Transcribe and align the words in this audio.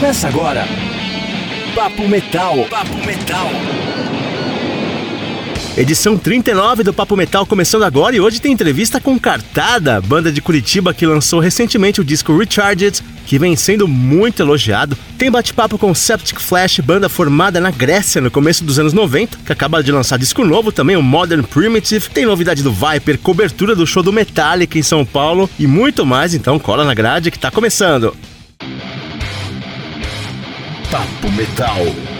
Começa 0.00 0.28
agora. 0.28 0.64
Papo 1.74 2.08
Metal. 2.08 2.64
Papo 2.70 2.96
Metal. 3.06 3.50
Edição 5.76 6.16
39 6.16 6.82
do 6.82 6.94
Papo 6.94 7.14
Metal 7.14 7.44
começando 7.44 7.82
agora 7.82 8.16
e 8.16 8.20
hoje 8.20 8.40
tem 8.40 8.50
entrevista 8.50 8.98
com 8.98 9.18
Cartada, 9.18 10.00
banda 10.00 10.32
de 10.32 10.40
Curitiba 10.40 10.94
que 10.94 11.04
lançou 11.04 11.38
recentemente 11.38 12.00
o 12.00 12.04
disco 12.04 12.34
Recharged, 12.34 13.02
que 13.26 13.38
vem 13.38 13.54
sendo 13.54 13.86
muito 13.86 14.40
elogiado. 14.40 14.96
Tem 15.18 15.30
bate-papo 15.30 15.76
com 15.76 15.94
Septic 15.94 16.40
Flash, 16.40 16.80
banda 16.80 17.10
formada 17.10 17.60
na 17.60 17.70
Grécia 17.70 18.22
no 18.22 18.30
começo 18.30 18.64
dos 18.64 18.78
anos 18.78 18.94
90, 18.94 19.36
que 19.44 19.52
acaba 19.52 19.82
de 19.82 19.92
lançar 19.92 20.18
disco 20.18 20.46
novo 20.46 20.72
também, 20.72 20.96
o 20.96 21.02
Modern 21.02 21.42
Primitive. 21.42 22.08
Tem 22.08 22.24
novidade 22.24 22.62
do 22.62 22.72
Viper, 22.72 23.18
cobertura 23.18 23.76
do 23.76 23.86
show 23.86 24.02
do 24.02 24.14
Metallica 24.14 24.78
em 24.78 24.82
São 24.82 25.04
Paulo 25.04 25.48
e 25.58 25.66
muito 25.66 26.06
mais, 26.06 26.32
então 26.32 26.58
cola 26.58 26.86
na 26.86 26.94
grade 26.94 27.30
que 27.30 27.38
tá 27.38 27.50
começando. 27.50 28.16
Papo 30.90 31.30
Metal. 31.30 32.19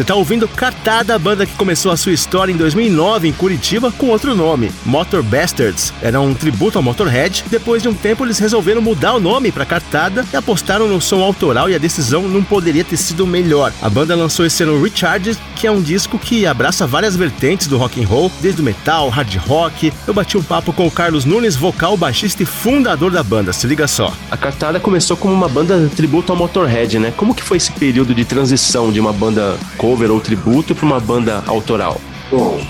Você 0.00 0.02
está 0.02 0.14
ouvindo 0.14 0.48
Cartada, 0.48 1.14
a 1.14 1.18
banda 1.18 1.44
que 1.44 1.54
começou 1.56 1.92
a 1.92 1.96
sua 1.96 2.12
história 2.12 2.50
em 2.50 2.56
2009 2.56 3.28
em 3.28 3.34
Curitiba 3.34 3.92
com 3.92 4.06
outro 4.06 4.34
nome, 4.34 4.72
Motor 4.86 5.22
Bastards. 5.22 5.92
Era 6.00 6.18
um 6.18 6.32
tributo 6.32 6.78
ao 6.78 6.82
Motorhead. 6.82 7.44
Depois 7.50 7.82
de 7.82 7.88
um 7.90 7.92
tempo, 7.92 8.24
eles 8.24 8.38
resolveram 8.38 8.80
mudar 8.80 9.12
o 9.12 9.20
nome 9.20 9.52
para 9.52 9.66
Cartada 9.66 10.24
e 10.32 10.36
apostaram 10.38 10.88
no 10.88 11.02
som 11.02 11.22
autoral 11.22 11.68
e 11.68 11.74
a 11.74 11.78
decisão 11.78 12.26
não 12.26 12.42
poderia 12.42 12.82
ter 12.82 12.96
sido 12.96 13.26
melhor. 13.26 13.74
A 13.82 13.90
banda 13.90 14.16
lançou 14.16 14.46
esse 14.46 14.62
ano 14.62 14.82
Recharged, 14.82 15.38
que 15.54 15.66
é 15.66 15.70
um 15.70 15.82
disco 15.82 16.18
que 16.18 16.46
abraça 16.46 16.86
várias 16.86 17.14
vertentes 17.14 17.66
do 17.66 17.76
rock 17.76 18.02
and 18.02 18.06
roll, 18.06 18.32
desde 18.40 18.62
o 18.62 18.64
metal, 18.64 19.10
hard 19.10 19.36
rock. 19.36 19.92
Eu 20.06 20.14
bati 20.14 20.38
um 20.38 20.42
papo 20.42 20.72
com 20.72 20.86
o 20.86 20.90
Carlos 20.90 21.26
Nunes, 21.26 21.56
vocal, 21.56 21.94
baixista 21.98 22.42
e 22.42 22.46
fundador 22.46 23.10
da 23.10 23.22
banda. 23.22 23.52
Se 23.52 23.66
liga 23.66 23.86
só. 23.86 24.14
A 24.30 24.36
Cartada 24.38 24.80
começou 24.80 25.14
como 25.14 25.34
uma 25.34 25.46
banda 25.46 25.90
tributo 25.94 26.32
ao 26.32 26.38
Motorhead, 26.38 26.98
né? 26.98 27.12
Como 27.14 27.34
que 27.34 27.42
foi 27.42 27.58
esse 27.58 27.70
período 27.72 28.14
de 28.14 28.24
transição 28.24 28.90
de 28.90 28.98
uma 28.98 29.12
banda 29.12 29.58
cover 29.90 30.12
ou 30.12 30.20
tributo 30.20 30.72
para 30.72 30.86
uma 30.86 31.00
banda 31.00 31.42
autoral? 31.48 32.00
Bom, 32.30 32.64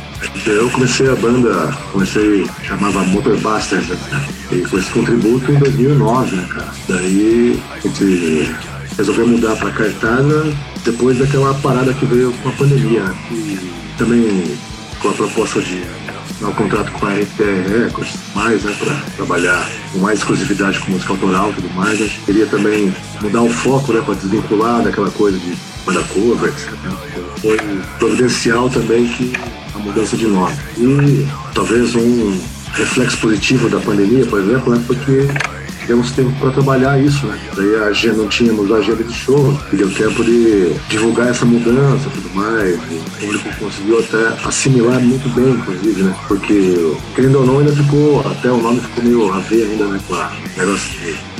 eu 0.46 0.70
comecei 0.70 1.06
a 1.10 1.14
banda, 1.16 1.70
comecei, 1.92 2.46
chamava 2.62 3.04
Motor 3.04 3.36
Busters, 3.36 3.88
né? 3.88 4.26
E 4.50 4.62
com 4.62 4.78
esse 4.78 4.90
contributo 4.90 5.52
em 5.52 5.58
2009, 5.58 6.36
né, 6.36 6.48
cara? 6.48 6.72
Daí 6.88 7.60
a 7.74 7.80
gente 7.80 8.50
resolveu 8.96 9.28
mudar 9.28 9.54
para 9.56 9.70
Cartada 9.70 10.50
depois 10.82 11.18
daquela 11.18 11.52
parada 11.54 11.92
que 11.92 12.06
veio 12.06 12.32
com 12.42 12.48
a 12.48 12.52
pandemia. 12.52 13.02
né? 13.02 13.14
E 13.32 13.58
também 13.98 14.56
com 15.02 15.10
a 15.10 15.12
proposta 15.12 15.60
de 15.60 15.82
assinar 16.30 16.50
um 16.50 16.54
contrato 16.54 16.90
com 16.92 17.06
a 17.06 17.10
RTR 17.10 17.84
Records, 17.84 18.14
mais, 18.34 18.62
né, 18.64 18.74
para 18.78 18.94
trabalhar 19.16 19.70
com 19.92 19.98
mais 19.98 20.20
exclusividade 20.20 20.78
com 20.80 20.92
música 20.92 21.12
autoral 21.12 21.50
e 21.50 21.54
tudo 21.54 21.74
mais. 21.74 22.00
A 22.00 22.04
gente 22.04 22.20
queria 22.20 22.46
também 22.46 22.94
mudar 23.20 23.42
o 23.42 23.50
foco, 23.50 23.92
né, 23.92 24.00
para 24.00 24.14
desvincular 24.14 24.82
daquela 24.82 25.10
coisa 25.10 25.38
de 25.38 25.54
banda 25.84 26.02
cover, 26.12 26.50
etc. 26.50 26.70
Foi 27.40 27.58
providencial 27.98 28.68
também 28.70 29.06
que 29.08 29.32
a 29.74 29.78
mudança 29.78 30.16
de 30.16 30.26
nome. 30.26 30.54
E 30.78 31.26
talvez 31.54 31.94
um 31.94 32.38
reflexo 32.74 33.18
positivo 33.18 33.68
da 33.68 33.78
pandemia, 33.80 34.24
por 34.26 34.40
exemplo, 34.40 34.74
né, 34.74 34.82
porque 34.86 35.28
tivemos 35.80 36.12
tempo 36.12 36.30
para 36.38 36.50
trabalhar 36.50 37.02
isso, 37.02 37.26
né? 37.26 37.36
Daí 37.56 37.74
a 37.76 37.86
agenda, 37.86 38.18
não 38.18 38.28
tínhamos 38.28 38.70
agenda 38.70 39.02
de 39.02 39.12
show, 39.12 39.58
e 39.72 39.76
deu 39.76 39.90
tempo 39.90 40.22
de 40.22 40.72
divulgar 40.88 41.28
essa 41.28 41.44
mudança 41.44 42.06
e 42.06 42.10
tudo 42.10 42.34
mais. 42.34 42.74
O 42.76 43.18
público 43.18 43.48
conseguiu 43.58 43.98
até 43.98 44.46
assimilar 44.46 45.00
muito 45.00 45.28
bem, 45.30 45.50
inclusive, 45.50 46.02
né? 46.04 46.14
Porque, 46.28 46.94
querendo 47.14 47.40
ou 47.40 47.46
não, 47.46 47.58
ainda 47.58 47.72
ficou, 47.72 48.20
até 48.20 48.50
o 48.50 48.62
nome 48.62 48.80
ficou 48.80 49.02
meio 49.02 49.32
a 49.32 49.40
ver 49.40 49.64
ainda, 49.64 49.86
né? 49.86 50.00
Com 50.06 50.14
a 50.14 50.30
negócio 50.56 50.90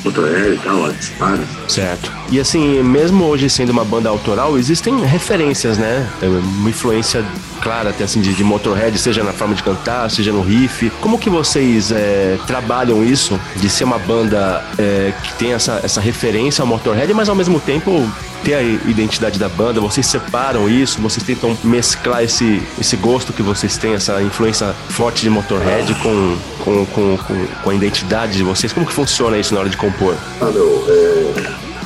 motorhead 0.04 0.54
e 0.54 0.58
tal, 0.58 0.92
dispara. 0.92 1.40
Certo. 1.68 2.12
E 2.30 2.40
assim, 2.40 2.82
mesmo 2.82 3.24
hoje 3.24 3.48
sendo 3.50 3.70
uma 3.70 3.84
banda 3.84 4.08
autoral, 4.08 4.58
existem 4.58 5.00
referências, 5.04 5.78
né? 5.78 6.08
Uma 6.22 6.70
influência 6.70 7.24
clara 7.60 7.90
até 7.90 8.04
assim 8.04 8.20
de, 8.20 8.34
de 8.34 8.42
Motorhead, 8.42 8.96
seja 8.98 9.22
na 9.22 9.32
forma 9.32 9.54
de 9.54 9.62
cantar, 9.62 10.10
seja 10.10 10.32
no 10.32 10.42
riff. 10.42 10.90
Como 11.00 11.18
que 11.18 11.30
vocês 11.30 11.92
é, 11.92 12.38
trabalham 12.46 13.04
isso 13.04 13.38
de 13.56 13.68
ser 13.68 13.84
uma 13.84 13.98
banda 13.98 14.64
é, 14.78 15.12
que 15.22 15.34
tem 15.34 15.52
essa, 15.52 15.80
essa 15.82 16.00
referência 16.00 16.62
ao 16.62 16.66
Motorhead, 16.66 17.12
mas 17.14 17.28
ao 17.28 17.34
mesmo 17.34 17.60
tempo 17.60 18.10
ter 18.42 18.54
a 18.54 18.62
identidade 18.62 19.38
da 19.38 19.48
banda? 19.48 19.80
Vocês 19.80 20.06
separam 20.06 20.68
isso? 20.68 21.00
Vocês 21.00 21.22
tentam 21.24 21.56
mesclar 21.62 22.22
esse, 22.22 22.62
esse 22.80 22.96
gosto 22.96 23.32
que 23.32 23.42
vocês 23.42 23.76
têm, 23.76 23.94
essa 23.94 24.22
influência 24.22 24.74
forte 24.88 25.22
de 25.22 25.30
Motorhead 25.30 25.94
com, 25.96 26.36
com, 26.64 26.86
com, 26.86 27.18
com, 27.18 27.46
com 27.62 27.70
a 27.70 27.74
identidade 27.74 28.36
de 28.36 28.42
vocês? 28.42 28.72
Como 28.72 28.86
que 28.86 28.92
funciona 28.92 29.38
isso 29.38 29.54
na 29.54 29.60
hora 29.60 29.68
de 29.68 29.76
compor? 29.76 30.16
Ah, 30.40 30.46
meu, 30.46 30.84
é, 30.88 31.32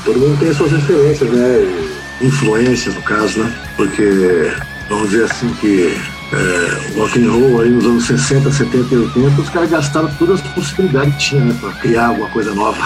todo 0.05 0.19
mundo 0.19 0.39
tem 0.39 0.51
as 0.51 0.57
suas 0.57 0.73
referências, 0.73 1.31
né? 1.31 1.91
Influências, 2.21 2.95
no 2.95 3.03
caso, 3.03 3.41
né? 3.41 3.53
Porque, 3.77 4.53
vamos 4.89 5.11
dizer 5.11 5.25
assim, 5.25 5.53
que 5.61 5.97
é, 6.33 6.99
rock 6.99 7.23
and 7.23 7.31
roll 7.31 7.61
aí 7.61 7.71
nos 7.71 7.85
anos 7.85 8.05
60, 8.07 8.51
70 8.51 8.95
e 8.95 8.99
80, 8.99 9.41
os 9.41 9.49
caras 9.51 9.71
gastaram 9.71 10.11
todas 10.19 10.41
as 10.41 10.47
possibilidades 10.49 11.15
que 11.15 11.21
tinha, 11.21 11.45
né? 11.45 11.57
Pra 11.61 11.73
criar 11.73 12.09
alguma 12.09 12.29
coisa 12.31 12.55
nova. 12.55 12.83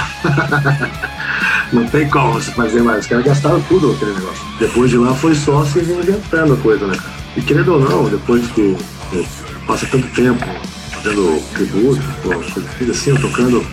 Não 1.73 1.87
tem 1.87 2.09
como 2.09 2.35
você 2.35 2.51
fazer 2.53 2.83
mais. 2.83 3.01
Os 3.01 3.07
caras 3.07 3.25
gastaram 3.25 3.61
tudo 3.63 3.93
aquele 3.93 4.13
negócio. 4.13 4.45
Depois 4.59 4.91
de 4.91 4.99
lá 4.99 5.15
foi 5.15 5.35
só 5.35 5.65
se 5.65 5.81
reinventando 5.81 6.55
a 6.55 6.57
coisa, 6.57 6.87
né? 6.87 6.97
E 7.37 7.43
querendo 7.43 7.75
ou 7.75 7.81
não, 7.81 8.09
depois 8.09 8.47
que 8.49 8.77
pô, 9.11 9.25
passa 9.67 9.87
tanto 9.87 10.09
tempo 10.09 10.45
fazendo 10.91 11.43
tributo, 11.55 12.03
pô, 12.23 12.31
coisa 12.31 12.93
assim, 12.93 13.15
tocando 13.15 13.65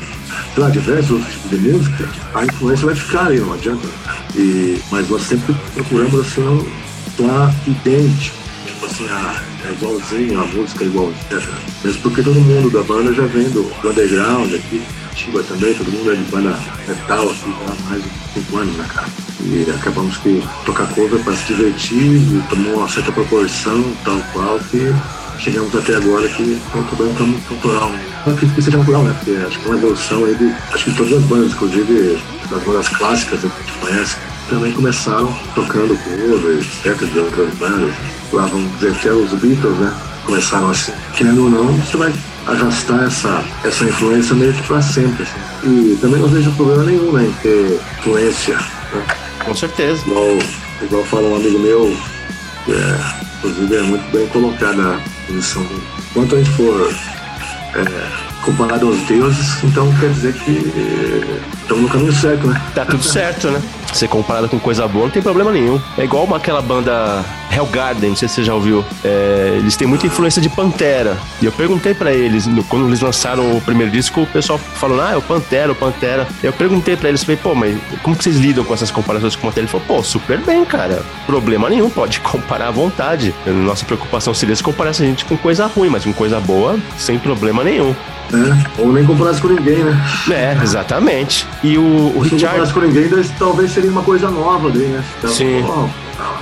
sei 0.54 0.64
lá, 0.64 0.70
diversos 0.70 1.12
outros 1.12 1.34
tipos 1.34 1.50
de 1.50 1.58
música, 1.58 2.10
a 2.34 2.46
influência 2.46 2.86
vai 2.86 2.96
ficar 2.96 3.28
aí, 3.28 3.40
não 3.40 3.54
adianta. 3.54 3.88
E, 4.36 4.80
mas 4.92 5.10
nós 5.10 5.22
sempre 5.24 5.56
procuramos 5.74 6.20
assim, 6.22 6.66
um 7.20 7.26
estar 7.26 7.56
idêntico. 7.68 8.38
Tipo 8.66 8.86
assim, 8.86 9.08
ah, 9.10 9.42
é 9.66 9.72
igualzinho, 9.72 10.42
a 10.42 10.46
música 10.46 10.84
é 10.84 10.88
igualzinha. 10.88 11.42
Mesmo 11.84 12.02
porque 12.02 12.22
todo 12.22 12.40
mundo 12.40 12.70
da 12.70 12.84
banda 12.84 13.14
já 13.14 13.26
vem 13.28 13.50
do, 13.50 13.72
underground 13.84 14.54
aqui, 14.54 14.82
Chiba 15.16 15.42
também, 15.44 15.74
todo 15.74 15.92
mundo 15.92 16.12
é 16.12 16.16
de 16.16 16.24
banda 16.24 16.60
metal 16.88 17.30
aqui 17.30 17.56
há 17.68 17.90
mais 17.90 18.04
de 18.04 18.10
5 18.34 18.58
anos, 18.58 18.76
né, 18.76 18.86
cara? 18.94 19.08
E 19.42 19.66
acabamos 19.72 20.18
que 20.18 20.44
tocar 20.66 20.88
cover 20.88 21.24
para 21.24 21.36
se 21.36 21.54
divertir 21.54 22.22
tomou 22.50 22.80
uma 22.80 22.90
certa 22.90 23.12
proporção, 23.14 23.84
tal 24.04 24.20
qual, 24.34 24.60
que 24.72 24.94
chegamos 25.40 25.74
até 25.74 25.96
agora 25.96 26.28
que 26.28 26.44
estão 26.44 26.84
tocando 26.84 27.16
para 27.16 27.26
música 27.26 27.54
autoral. 27.54 27.90
né? 27.92 28.06
Não 28.26 28.34
acredito 28.34 28.56
que 28.56 28.62
seja 28.62 28.78
autoral, 28.78 29.04
né? 29.04 29.16
Porque 29.18 29.46
acho 29.46 29.60
que 29.60 29.66
é 29.66 29.70
uma 29.70 29.78
evolução 29.78 30.26
aí 30.26 30.36
de, 30.36 30.56
acho 30.74 30.84
que 30.84 30.92
de 30.92 30.98
todas 30.98 31.14
as 31.14 31.24
bandas, 31.24 31.54
inclusive 31.54 32.20
das 32.50 32.64
bandas 32.64 32.90
clássicas 32.90 33.44
né, 33.44 33.52
que 33.56 33.62
a 33.62 33.66
gente 33.66 33.80
conhece, 33.80 34.18
também 34.50 34.72
começaram 34.72 35.34
tocando 35.54 35.98
covers, 36.04 36.66
etc. 36.86 37.08
de 37.12 37.20
outras 37.20 37.54
bandas. 37.56 37.94
Lá 38.32 38.46
vamos 38.46 38.72
dizer 38.74 38.92
até 38.92 39.12
os 39.12 39.32
Beatles, 39.34 39.78
né? 39.78 39.94
Começaram 40.26 40.70
assim. 40.70 40.92
Querendo 41.16 41.44
ou 41.46 41.50
não, 41.50 41.74
você 41.74 41.98
vai 41.98 42.14
arrastar 42.48 43.04
essa, 43.04 43.44
essa 43.64 43.84
influência 43.86 44.36
meio 44.36 44.54
que 44.54 44.64
para 44.64 44.82
sempre. 44.82 45.24
Assim. 45.24 45.34
E 45.64 45.98
também 46.00 46.22
não 46.22 46.28
vejo 46.28 46.52
problema 46.52 46.84
nenhum 46.84 47.12
né, 47.12 47.26
em 47.26 47.32
ter 47.42 47.80
influência. 48.00 48.56
Né? 48.56 49.06
Com 49.44 49.56
certeza. 49.56 50.04
Igual, 50.06 50.38
igual 50.82 51.04
fala 51.06 51.28
um 51.28 51.36
amigo 51.36 51.60
meu, 51.60 51.98
que 52.66 52.72
é, 52.72 53.00
inclusive 53.38 53.76
é 53.76 53.82
muito 53.82 54.12
bem 54.12 54.28
colocada 54.28 54.96
a 54.96 55.00
posição. 55.28 55.66
Quanto 56.14 56.36
a 56.36 56.38
gente 56.38 56.52
for 56.52 56.94
é, 57.76 58.44
comparado 58.44 58.88
aos 58.88 58.98
deuses, 59.02 59.64
então 59.64 59.92
quer 60.00 60.10
dizer 60.12 60.34
que 60.34 60.72
estamos 61.66 61.84
no 61.84 61.90
caminho 61.90 62.14
certo, 62.14 62.48
né? 62.48 62.62
Tá 62.74 62.86
tudo 62.86 63.04
certo, 63.04 63.50
né? 63.50 63.62
Ser 63.94 64.08
comparado 64.10 64.50
com 64.50 64.60
coisa 64.60 64.86
boa 64.88 65.06
não 65.06 65.12
tem 65.12 65.22
problema 65.22 65.52
nenhum. 65.54 65.80
É 65.98 66.04
igual 66.04 66.26
uma, 66.26 66.36
aquela 66.38 66.62
banda 66.62 67.24
Hellgarden, 67.50 68.10
não 68.10 68.16
sei 68.18 68.28
se 68.28 68.36
você 68.36 68.44
já 68.44 68.54
ouviu. 68.54 68.84
É, 69.06 69.56
eles 69.58 69.78
têm 69.78 69.88
muita 69.88 70.06
influência 70.06 70.42
de 70.42 70.50
Pantera. 70.50 71.16
E 71.42 71.46
eu 71.46 71.52
perguntei 71.52 71.94
pra 71.94 72.12
eles, 72.12 72.46
no- 72.46 72.64
quando 72.66 72.88
eles 72.88 73.00
lançaram 73.00 73.56
o 73.56 73.62
primeiro 73.62 73.90
disco, 73.92 74.22
o 74.24 74.26
pessoal 74.28 74.60
falou, 74.60 75.00
ah, 75.00 75.12
é 75.14 75.16
o 75.18 75.22
Pantera, 75.22 75.72
o 75.72 75.76
Pantera. 75.76 76.28
Eu 76.44 76.52
perguntei 76.52 76.98
pra 76.98 77.08
eles, 77.08 77.24
falei, 77.24 77.38
pô, 77.38 77.56
mas 77.56 77.78
como 78.04 78.16
que 78.18 78.24
vocês 78.26 78.36
lidam 78.36 78.66
com 78.66 78.74
essas 78.74 78.92
comparações 78.92 79.34
com 79.36 79.48
o 79.48 79.50
Pantera? 79.50 79.62
Ele 79.66 79.72
falou, 79.72 79.86
pô, 79.88 80.04
super 80.04 80.40
bem, 80.40 80.66
cara. 80.66 81.02
Problema 81.26 81.70
nenhum, 81.70 81.90
pode 81.90 82.20
comparar 82.22 82.68
à 82.68 82.72
vontade. 82.72 83.34
Nossa 83.46 83.86
preocupação 83.86 84.34
seria 84.34 84.56
se 84.58 84.64
comparasse 84.64 85.04
a 85.04 85.06
gente 85.06 85.24
com 85.24 85.38
coisa 85.38 85.68
ruim, 85.68 85.88
mas 85.90 86.04
com 86.04 86.12
coisa 86.12 86.38
boa, 86.42 86.78
sem 86.98 87.18
problema 87.18 87.64
nenhum. 87.64 87.96
né? 88.32 88.66
Ou 88.78 88.92
nem 88.92 89.06
comparasse 89.06 89.40
com 89.40 89.48
ninguém, 89.48 89.78
né? 89.86 90.06
É, 90.32 90.58
exatamente. 90.62 91.48
E 91.66 91.80
o, 91.80 91.82
o 91.82 91.88
Se 91.88 92.14
não 92.14 92.22
Richard. 92.22 92.46
comparasse 92.46 92.74
com 92.74 92.80
ninguém, 92.82 93.10
talvez 93.40 93.72
seria 93.72 93.90
uma 93.90 94.04
coisa 94.04 94.30
nova 94.30 94.70
daí, 94.70 94.86
né? 94.86 95.04
Então, 95.18 95.32
Sim. 95.32 95.66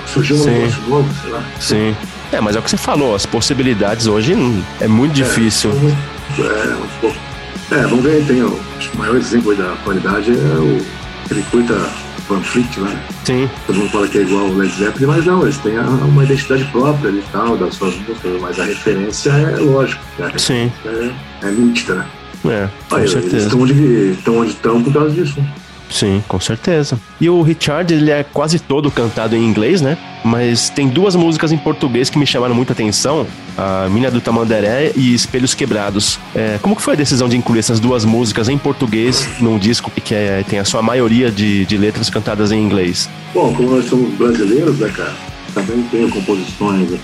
surgiu 0.05 0.35
um 0.35 0.39
Sim. 0.39 0.49
negócio 0.49 0.83
novo, 0.89 1.09
sei 1.21 1.31
lá. 1.31 1.43
Sim. 1.61 1.95
É, 2.33 2.41
mas 2.41 2.57
é 2.57 2.59
o 2.59 2.61
que 2.61 2.69
você 2.69 2.75
falou, 2.75 3.15
as 3.15 3.25
possibilidades 3.25 4.05
hoje 4.05 4.35
é 4.81 4.87
muito 4.87 5.13
difícil. 5.13 5.71
É, 6.39 6.75
pouco. 6.99 7.15
É, 7.71 7.81
vamos 7.83 8.03
ver, 8.03 8.25
tem 8.25 8.43
o, 8.43 8.59
maior 8.95 9.15
exemplo 9.15 9.55
da 9.55 9.73
qualidade 9.85 10.31
é 10.31 10.57
o 10.59 10.83
que 11.25 11.33
ele 11.33 11.45
cuida 11.49 11.75
Fleet, 12.41 12.79
né? 12.79 13.03
Sim. 13.23 13.49
Todo 13.67 13.77
mundo 13.77 13.91
fala 13.91 14.07
que 14.07 14.17
é 14.17 14.21
igual 14.21 14.45
o 14.45 14.57
Led 14.57 14.73
Zeppelin, 14.73 15.05
mas 15.05 15.25
não, 15.25 15.43
eles 15.43 15.57
têm 15.59 15.77
uma 15.79 16.23
identidade 16.23 16.65
própria 16.65 17.09
ali 17.09 17.19
e 17.19 17.31
tal, 17.31 17.55
das 17.55 17.75
suas 17.75 17.95
músicas, 17.95 18.41
mas 18.41 18.59
a 18.59 18.63
referência 18.63 19.29
é 19.31 19.57
lógico. 19.57 20.03
A 20.19 20.37
Sim. 20.37 20.71
É, 20.85 21.11
é 21.47 21.51
nítida, 21.51 21.95
né? 21.95 22.05
É, 22.45 22.67
com 22.89 22.97
eles 22.97 23.11
certeza. 23.11 23.37
estão 23.45 23.61
onde 23.61 23.73
estão 24.11 24.37
onde 24.37 24.51
estão 24.51 24.83
por 24.83 24.93
causa 24.93 25.09
disso. 25.11 25.35
Sim, 25.89 26.23
com 26.27 26.39
certeza. 26.39 26.99
E 27.21 27.29
o 27.29 27.41
Richard, 27.43 27.93
ele 27.93 28.09
é 28.09 28.23
quase 28.23 28.57
todo 28.57 28.89
cantado 28.89 29.35
em 29.35 29.43
inglês, 29.45 29.79
né? 29.79 29.95
Mas 30.25 30.69
tem 30.69 30.87
duas 30.87 31.15
músicas 31.15 31.51
em 31.51 31.57
português 31.57 32.09
que 32.09 32.17
me 32.17 32.25
chamaram 32.25 32.55
muita 32.55 32.73
atenção: 32.73 33.27
a 33.55 33.87
Mina 33.91 34.09
do 34.09 34.19
Tamandaré 34.19 34.91
e 34.95 35.13
Espelhos 35.13 35.53
Quebrados. 35.53 36.17
É, 36.33 36.57
como 36.63 36.75
que 36.75 36.81
foi 36.81 36.93
a 36.93 36.97
decisão 36.97 37.29
de 37.29 37.37
incluir 37.37 37.59
essas 37.59 37.79
duas 37.79 38.05
músicas 38.05 38.49
em 38.49 38.57
português 38.57 39.27
num 39.39 39.59
disco 39.59 39.91
que 40.03 40.15
é- 40.15 40.43
tem 40.49 40.57
a 40.57 40.65
sua 40.65 40.81
maioria 40.81 41.29
de, 41.31 41.63
de 41.65 41.77
letras 41.77 42.09
cantadas 42.09 42.51
em 42.51 42.59
inglês? 42.59 43.07
Bom, 43.31 43.53
como 43.53 43.75
nós 43.75 43.85
somos 43.87 44.11
brasileiros, 44.15 44.79
né, 44.79 44.89
cara? 44.89 45.13
Também 45.53 45.83
tenho 45.91 46.09
composições 46.09 46.91
em 46.91 46.99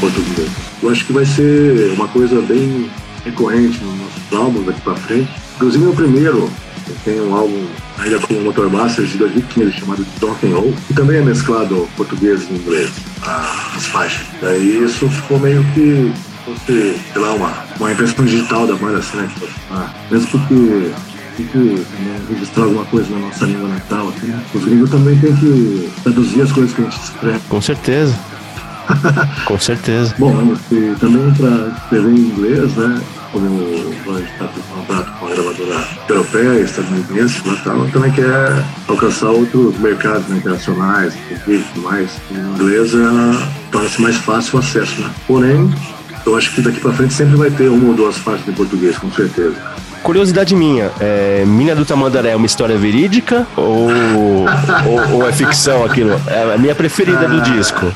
português. 0.00 0.48
Eu 0.82 0.90
acho 0.90 1.04
que 1.06 1.12
vai 1.12 1.24
ser 1.24 1.92
uma 1.96 2.08
coisa 2.08 2.40
bem 2.40 2.90
recorrente 3.24 3.78
nossos 3.84 4.11
álbuns 4.34 4.66
daqui 4.66 4.80
pra 4.80 4.94
frente. 4.94 5.30
Inclusive, 5.56 5.86
o 5.86 5.94
primeiro, 5.94 6.50
eu 6.88 6.96
tenho 7.04 7.30
um 7.30 7.34
álbum 7.34 7.66
ainda 7.98 8.18
com 8.18 8.34
o 8.34 8.44
Motor 8.44 8.70
Masters 8.70 9.10
de 9.10 9.18
2015 9.18 9.72
chamado 9.72 10.06
Rock 10.20 10.46
and 10.46 10.54
Roll, 10.54 10.74
que 10.86 10.94
também 10.94 11.18
é 11.18 11.22
mesclado 11.22 11.88
português 11.96 12.46
e 12.50 12.54
inglês, 12.54 12.90
as 13.76 13.86
faixas. 13.86 14.26
Daí 14.40 14.84
isso 14.84 15.08
ficou 15.08 15.38
meio 15.38 15.64
que 15.74 16.12
fosse, 16.44 17.00
sei 17.12 17.22
lá, 17.22 17.32
uma, 17.32 17.52
uma 17.78 17.92
impressão 17.92 18.24
digital 18.24 18.66
da 18.66 18.74
banda, 18.74 18.98
assim, 18.98 19.16
né? 19.18 19.30
fosse, 19.38 19.52
ah, 19.70 19.90
mesmo 20.10 20.28
porque 20.28 20.92
tem 21.36 21.46
que 21.46 21.58
né, 21.58 22.20
registrar 22.28 22.64
alguma 22.64 22.84
coisa 22.84 23.10
na 23.10 23.26
nossa 23.26 23.44
língua 23.46 23.68
natal. 23.68 24.08
Assim, 24.08 24.26
né? 24.26 24.42
Os 24.54 24.64
gringos 24.64 24.90
também 24.90 25.18
têm 25.18 25.34
que 25.36 25.90
traduzir 26.02 26.42
as 26.42 26.52
coisas 26.52 26.74
que 26.74 26.82
a 26.82 26.84
gente 26.84 27.00
escreve. 27.00 27.40
Com 27.48 27.60
certeza. 27.60 28.18
com 29.46 29.58
certeza. 29.58 30.14
Bom, 30.18 30.56
também 30.98 31.32
para 31.34 31.68
escrever 31.78 32.12
em 32.12 32.18
inglês, 32.18 32.76
né? 32.76 33.00
A 33.34 34.18
gente 34.18 34.30
está 34.30 34.46
com 34.46 34.60
contato 34.60 35.18
com 35.18 35.26
a 35.26 35.30
gravadora 35.30 35.88
europeia, 36.06 36.60
estadunidense, 36.60 37.40
lá 37.46 37.56
tal, 37.64 37.86
também 37.88 38.12
quer 38.12 38.62
alcançar 38.86 39.30
outros 39.30 39.78
mercados 39.78 40.28
internacionais, 40.30 41.14
e 41.30 41.58
tudo 41.58 41.82
mais. 41.82 42.10
Em 42.30 42.36
inglês 42.36 42.92
torna-se 43.70 44.02
mais 44.02 44.16
fácil 44.16 44.56
o 44.56 44.58
acesso, 44.58 45.00
né? 45.00 45.10
Porém, 45.26 45.72
eu 46.26 46.36
acho 46.36 46.52
que 46.54 46.60
daqui 46.60 46.78
para 46.80 46.92
frente 46.92 47.14
sempre 47.14 47.36
vai 47.36 47.50
ter 47.50 47.68
uma 47.68 47.88
ou 47.88 47.94
duas 47.94 48.18
faixas 48.18 48.46
em 48.46 48.52
português, 48.52 48.98
com 48.98 49.10
certeza. 49.10 49.56
Curiosidade 50.02 50.54
minha, 50.54 50.90
é, 51.00 51.44
Mina 51.46 51.74
do 51.74 51.84
Tamandaré 51.86 52.30
é 52.30 52.36
uma 52.36 52.46
história 52.46 52.76
verídica 52.76 53.46
ou, 53.56 53.88
ou, 54.86 55.12
ou 55.14 55.28
é 55.28 55.32
ficção 55.32 55.84
aquilo? 55.84 56.20
É 56.26 56.54
a 56.54 56.58
minha 56.58 56.74
preferida 56.74 57.28
do 57.28 57.40
disco. 57.40 57.86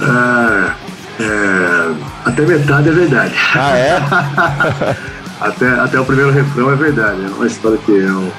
É, 0.00 0.72
é, 1.22 1.94
até 2.24 2.42
metade 2.42 2.88
é 2.88 2.92
verdade. 2.92 3.34
Ah, 3.54 3.76
é? 3.76 4.96
Até, 5.42 5.68
até 5.70 5.98
o 5.98 6.04
primeiro 6.04 6.30
refrão 6.30 6.70
é 6.70 6.76
verdade. 6.76 7.18
É 7.24 7.28
uma 7.34 7.46
história 7.48 7.76
que 7.84 7.90
é 7.90 8.12
um- 8.12 8.30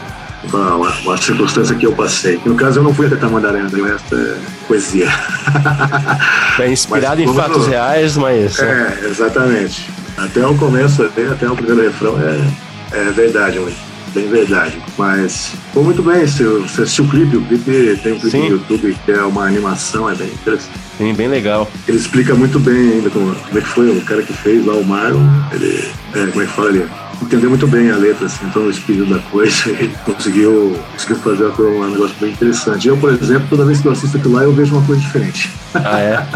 uma, 0.45 0.75
uma, 0.75 0.89
uma 1.03 1.17
circunstância 1.17 1.75
que 1.75 1.85
eu 1.85 1.91
passei. 1.91 2.39
No 2.45 2.55
caso, 2.55 2.79
eu 2.79 2.83
não 2.83 2.93
fui 2.93 3.07
até 3.07 3.17
Tamandaré, 3.17 3.59
o 3.61 3.83
resto 3.85 4.15
é 4.15 4.35
poesia. 4.69 5.09
É 6.59 6.71
inspirado 6.71 7.21
Mas 7.21 7.29
em 7.29 7.35
fatos 7.35 7.63
eu- 7.65 7.69
reais, 7.71 8.15
mas. 8.15 8.57
É, 8.59 8.99
exatamente. 9.09 9.89
Até 10.17 10.45
o 10.47 10.55
começo, 10.55 11.03
até, 11.03 11.23
até 11.27 11.49
o 11.49 11.55
primeiro 11.55 11.81
refrão 11.81 12.17
é, 12.21 12.97
é 12.97 13.03
verdade, 13.11 13.59
muito. 13.59 13.75
Bem 14.13 14.27
verdade. 14.27 14.77
Mas 14.97 15.53
foi 15.73 15.83
muito 15.83 16.03
bem. 16.03 16.25
Você, 16.25 16.43
você 16.43 16.83
assistiu 16.83 17.05
o 17.05 17.09
clipe, 17.09 17.37
o 17.37 17.45
clipe 17.45 17.99
tem 18.03 18.13
um 18.13 18.19
clipe 18.19 18.31
Sim. 18.31 18.49
no 18.49 18.57
YouTube 18.57 18.95
que 19.05 19.11
é 19.11 19.23
uma 19.23 19.45
animação, 19.45 20.09
é 20.09 20.15
bem 20.15 20.27
interessante. 20.27 20.77
Sim, 20.97 21.13
bem 21.13 21.27
legal. 21.27 21.69
Ele 21.87 21.97
explica 21.97 22.35
muito 22.35 22.59
bem 22.59 22.93
ainda 22.93 23.09
como, 23.09 23.33
como 23.33 23.57
é 23.57 23.61
que 23.61 23.67
foi 23.67 23.89
o 23.89 24.01
cara 24.01 24.21
que 24.21 24.33
fez 24.33 24.63
lá 24.65 24.75
o 24.75 24.85
Marlon. 24.85 25.27
Ele, 25.51 25.89
é, 26.13 26.27
como 26.27 26.41
é 26.43 26.45
que 26.45 26.51
fala 26.51 26.69
ele? 26.69 26.87
Entendeu 27.21 27.49
muito 27.49 27.67
bem 27.67 27.89
a 27.89 27.95
letra, 27.95 28.25
assim, 28.25 28.45
então 28.45 28.63
o 28.63 28.69
espírito 28.69 29.05
da 29.05 29.19
coisa, 29.19 29.69
ele 29.69 29.95
conseguiu, 30.03 30.77
conseguiu 30.91 31.15
fazer 31.17 31.45
um 31.61 31.89
negócio 31.89 32.15
bem 32.19 32.31
interessante. 32.31 32.87
Eu, 32.87 32.97
por 32.97 33.13
exemplo, 33.13 33.47
toda 33.49 33.65
vez 33.65 33.79
que 33.79 33.87
eu 33.87 33.93
assisto 33.93 34.17
aquilo 34.17 34.33
lá, 34.33 34.43
eu 34.43 34.53
vejo 34.53 34.75
uma 34.75 34.85
coisa 34.85 35.01
diferente. 35.01 35.49
Ah, 35.73 35.99
é? 35.99 36.27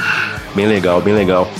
bem 0.54 0.66
legal, 0.66 1.00
bem 1.00 1.14
legal. 1.14 1.50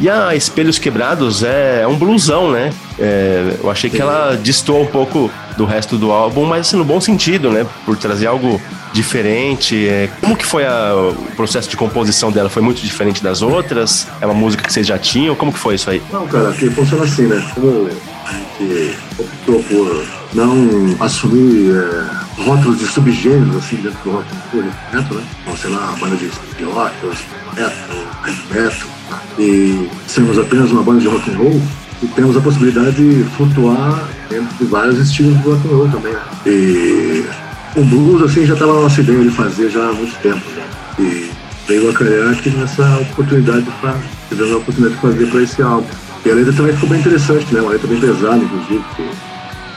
E 0.00 0.08
a 0.08 0.34
Espelhos 0.34 0.78
Quebrados 0.78 1.42
é, 1.42 1.82
é 1.82 1.86
um 1.86 1.94
blusão, 1.94 2.50
né? 2.50 2.72
É, 2.98 3.56
eu 3.62 3.70
achei 3.70 3.90
que 3.90 4.00
ela 4.00 4.34
destoa 4.34 4.80
um 4.80 4.86
pouco 4.86 5.30
do 5.58 5.66
resto 5.66 5.98
do 5.98 6.10
álbum, 6.10 6.46
mas 6.46 6.68
assim, 6.68 6.76
no 6.76 6.84
bom 6.86 6.98
sentido, 6.98 7.50
né? 7.50 7.66
Por 7.84 7.98
trazer 7.98 8.26
algo 8.26 8.58
diferente. 8.92 9.86
É, 9.88 10.08
como 10.20 10.36
que 10.36 10.44
foi 10.46 10.64
a- 10.66 10.94
o 10.94 11.14
processo 11.36 11.68
de 11.68 11.76
composição 11.76 12.30
dela? 12.32 12.48
Foi 12.50 12.62
muito 12.62 12.80
diferente 12.82 13.22
das 13.22 13.42
outras? 13.42 14.06
É 14.20 14.26
uma 14.26 14.34
música 14.34 14.62
que 14.64 14.72
vocês 14.72 14.86
já 14.86 14.98
tinham? 14.98 15.34
Como 15.34 15.52
que 15.52 15.58
foi 15.58 15.74
isso 15.74 15.88
aí? 15.90 16.02
Não, 16.12 16.26
cara, 16.26 16.52
que 16.52 16.68
funciona 16.70 17.04
assim, 17.04 17.22
né? 17.26 17.44
Como 17.54 17.88
a 18.26 18.32
gente 18.32 18.96
optou 19.18 19.62
por 19.64 20.04
não 20.34 20.96
assumir 21.00 21.72
é, 21.74 22.42
rótulos 22.42 22.78
de 22.78 22.86
subgêneros, 22.86 23.56
assim, 23.56 23.76
dentro 23.76 23.98
do 24.04 24.10
rock 24.12 24.26
and 24.32 24.38
roll, 24.52 24.64
metal, 24.92 25.16
né? 25.18 25.24
Sei 25.60 25.70
lá, 25.70 25.94
banda 26.00 26.16
de 26.16 26.64
rock, 26.64 26.94
ou 27.04 27.12
metal, 27.54 28.32
metal, 28.50 28.88
e 29.38 29.88
sermos 30.06 30.38
apenas 30.38 30.70
uma 30.70 30.82
banda 30.82 31.00
de 31.00 31.08
rock 31.08 31.30
and 31.30 31.36
roll, 31.36 31.62
e 32.02 32.06
temos 32.08 32.36
a 32.36 32.40
possibilidade 32.40 32.92
de 32.96 33.24
flutuar 33.36 34.08
dentro 34.28 34.54
de 34.56 34.64
vários 34.64 34.98
estilos 34.98 35.36
de 35.42 35.48
rock 35.48 35.66
and 35.68 35.70
roll 35.76 35.88
também, 35.88 36.12
né? 36.12 36.20
E 36.46 37.24
o 37.76 37.84
blues, 37.84 38.22
assim, 38.22 38.44
já 38.46 38.54
estava 38.54 38.74
na 38.74 38.80
nossa 38.82 39.00
ideia 39.00 39.22
de 39.22 39.30
fazer 39.30 39.70
já 39.70 39.88
há 39.88 39.92
muito 39.92 40.16
tempo, 40.20 40.40
né? 40.50 40.64
E 40.98 41.30
veio 41.66 41.90
a 41.90 41.92
calhar 41.92 42.30
aqui 42.30 42.50
nessa 42.50 42.98
oportunidade 42.98 43.66
para 43.80 43.90
a 43.90 44.56
oportunidade 44.56 44.94
de 44.94 45.00
fazer 45.00 45.26
para 45.26 45.42
esse 45.42 45.62
álbum. 45.62 45.88
E 46.24 46.30
a 46.30 46.34
letra 46.34 46.52
também 46.52 46.72
ficou 46.74 46.88
bem 46.88 47.00
interessante, 47.00 47.54
né? 47.54 47.60
Uma 47.60 47.70
letra 47.70 47.86
bem 47.86 48.00
pesada, 48.00 48.36
inclusive, 48.36 48.84
que 48.96 49.08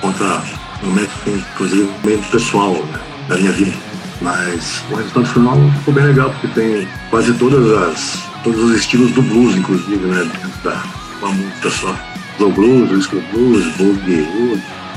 conta 0.02 0.44
um 0.82 0.88
momento, 0.88 1.12
assim, 1.22 1.44
inclusive, 1.54 1.90
bem 2.04 2.18
pessoal 2.24 2.74
né? 2.74 3.00
da 3.30 3.38
minha 3.38 3.52
vida. 3.52 3.74
Mas 4.22 4.84
o 4.90 4.96
resultado 4.96 5.26
final 5.28 5.72
ficou 5.80 5.94
bem 5.94 6.06
legal, 6.06 6.30
porque 6.32 6.48
tem 6.60 6.88
quase 7.10 7.34
todas 7.34 7.72
as, 7.84 8.24
todos 8.44 8.60
os 8.60 8.76
estilos 8.76 9.12
do 9.12 9.22
blues, 9.22 9.56
inclusive, 9.56 10.06
né? 10.06 10.24
Dentro 10.24 10.64
da 10.64 10.84
uma 11.22 11.32
música 11.32 11.70
só. 11.70 11.96
Slow 12.38 12.52
blues, 12.52 12.90
disco 12.90 13.22
blues, 13.32 13.66
boogie. 13.78 14.28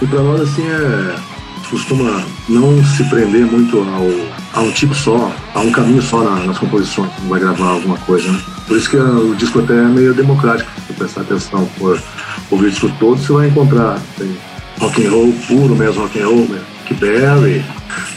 E 0.00 0.06
para 0.06 0.22
nós, 0.22 0.40
assim, 0.40 0.66
é 0.66 1.35
costuma 1.70 2.22
não 2.48 2.82
se 2.84 3.04
prender 3.04 3.44
muito 3.46 3.78
ao, 3.78 4.60
a 4.60 4.64
um 4.64 4.70
tipo 4.70 4.94
só, 4.94 5.30
a 5.54 5.60
um 5.60 5.70
caminho 5.72 6.00
só 6.02 6.22
na- 6.22 6.44
nas 6.46 6.58
composições, 6.58 7.10
quando 7.16 7.28
vai 7.28 7.40
gravar 7.40 7.70
alguma 7.70 7.96
coisa, 7.98 8.30
né? 8.30 8.40
Por 8.66 8.76
isso 8.76 8.90
que 8.90 8.96
o 8.96 9.34
disco 9.34 9.60
até 9.60 9.74
é 9.74 9.82
meio 9.82 10.14
democrático, 10.14 10.70
se 10.74 10.86
você 10.86 10.92
prestar 10.94 11.20
atenção, 11.22 11.68
for 11.78 12.00
ouvir 12.50 12.66
o 12.66 12.70
disco 12.70 12.90
todo, 12.98 13.18
você 13.20 13.32
vai 13.32 13.48
encontrar 13.48 13.98
tem 14.16 14.36
rock 14.80 15.06
and 15.06 15.10
roll 15.10 15.32
puro 15.48 15.74
mesmo, 15.76 16.02
rock 16.02 16.20
and 16.20 16.26
roll, 16.26 16.48
né? 16.48 16.60
Rick 16.88 16.94
Berry, 17.00 17.64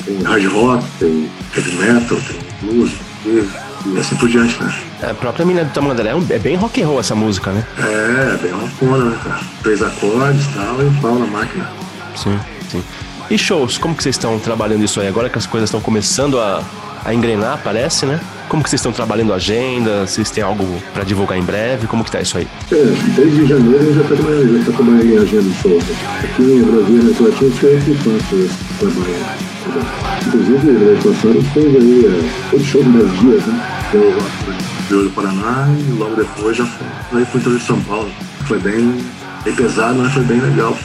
tem 0.06 0.22
hard 0.24 0.46
rock, 0.52 0.86
tem 1.00 1.30
heavy 1.56 1.72
metal, 1.78 2.18
tem 2.28 2.40
blues, 2.62 2.92
e, 3.26 3.48
e 3.88 3.98
assim 4.00 4.16
por 4.18 4.30
diante, 4.30 4.62
né? 4.62 4.74
A 5.02 5.14
própria 5.14 5.46
Mina 5.46 5.64
do 5.64 5.72
Tamandaré 5.72 6.10
é 6.10 6.34
é 6.36 6.40
bem 6.40 6.56
rock 6.56 6.82
and 6.84 6.88
roll 6.88 7.00
essa 7.00 7.16
música, 7.16 7.52
né? 7.52 7.64
É, 7.80 8.38
bem 8.42 8.52
rockona, 8.52 9.06
né, 9.06 9.18
cara? 9.24 9.40
Três 9.64 9.82
acordes 9.82 10.46
e 10.46 10.50
tal, 10.50 10.82
e 10.82 10.86
um 10.86 10.94
pau 10.96 11.18
na 11.18 11.26
máquina. 11.26 11.68
Sim, 12.16 12.38
sim. 12.70 12.84
E 13.30 13.38
shows, 13.38 13.78
como 13.78 13.96
que 13.96 14.02
vocês 14.02 14.16
estão 14.16 14.40
trabalhando 14.40 14.84
isso 14.84 15.00
aí? 15.00 15.08
Agora 15.08 15.30
que 15.30 15.38
as 15.38 15.46
coisas 15.46 15.70
estão 15.70 15.80
começando 15.80 16.40
a, 16.40 16.64
a 17.06 17.14
engrenar, 17.14 17.60
parece, 17.64 18.06
né? 18.08 18.20
Como 18.48 18.64
que 18.64 18.70
vocês 18.70 18.80
estão 18.80 18.92
trabalhando 18.92 19.32
a 19.32 19.36
agenda? 19.36 20.08
Vocês 20.08 20.32
têm 20.32 20.44
algo 20.44 20.66
pra 20.96 21.04
divulgar 21.04 21.38
em 21.38 21.44
breve? 21.44 21.86
Como 21.86 22.04
que 22.04 22.10
tá 22.10 22.20
isso 22.20 22.40
aí? 22.40 22.48
É, 22.72 22.76
desde 23.16 23.46
janeiro 23.46 23.94
já 23.94 24.02
está 24.02 24.16
trabalhando, 24.16 24.66
tá 24.66 24.72
trabalhando 24.72 25.06
em 25.06 25.18
agenda 25.18 25.44
de 25.44 25.62
shows. 25.62 25.84
né? 25.84 25.96
Aqui 26.24 26.42
em 26.42 26.64
Brasília, 26.64 27.04
na 27.04 27.14
foi 27.14 27.28
eu 27.30 27.52
que 27.52 27.94
faço 27.94 28.36
esse 28.36 28.80
trabalho. 28.80 29.50
Inclusive, 30.26 30.72
na 30.72 31.00
atuação, 31.00 31.30
a 31.30 31.34
gente 31.34 31.50
fez 31.52 31.76
aí 31.76 32.06
é, 32.06 32.50
todo 32.50 32.66
show 32.66 32.84
de 32.84 32.90
10 32.90 33.20
dias, 33.20 33.46
né? 33.46 33.68
Pro 33.92 34.02
Rio 34.90 35.04
do 35.04 35.10
Paraná 35.12 35.68
e 35.70 35.92
logo 35.92 36.16
depois 36.16 36.58
já 36.58 36.66
foi 36.66 36.88
aí 37.20 37.22
interior 37.22 37.60
de 37.60 37.64
São 37.64 37.80
Paulo. 37.82 38.10
Foi 38.48 38.58
bem, 38.58 39.06
bem 39.44 39.56
pesado, 39.56 40.00
mas 40.00 40.12
foi 40.14 40.24
bem 40.24 40.40
legal. 40.42 40.76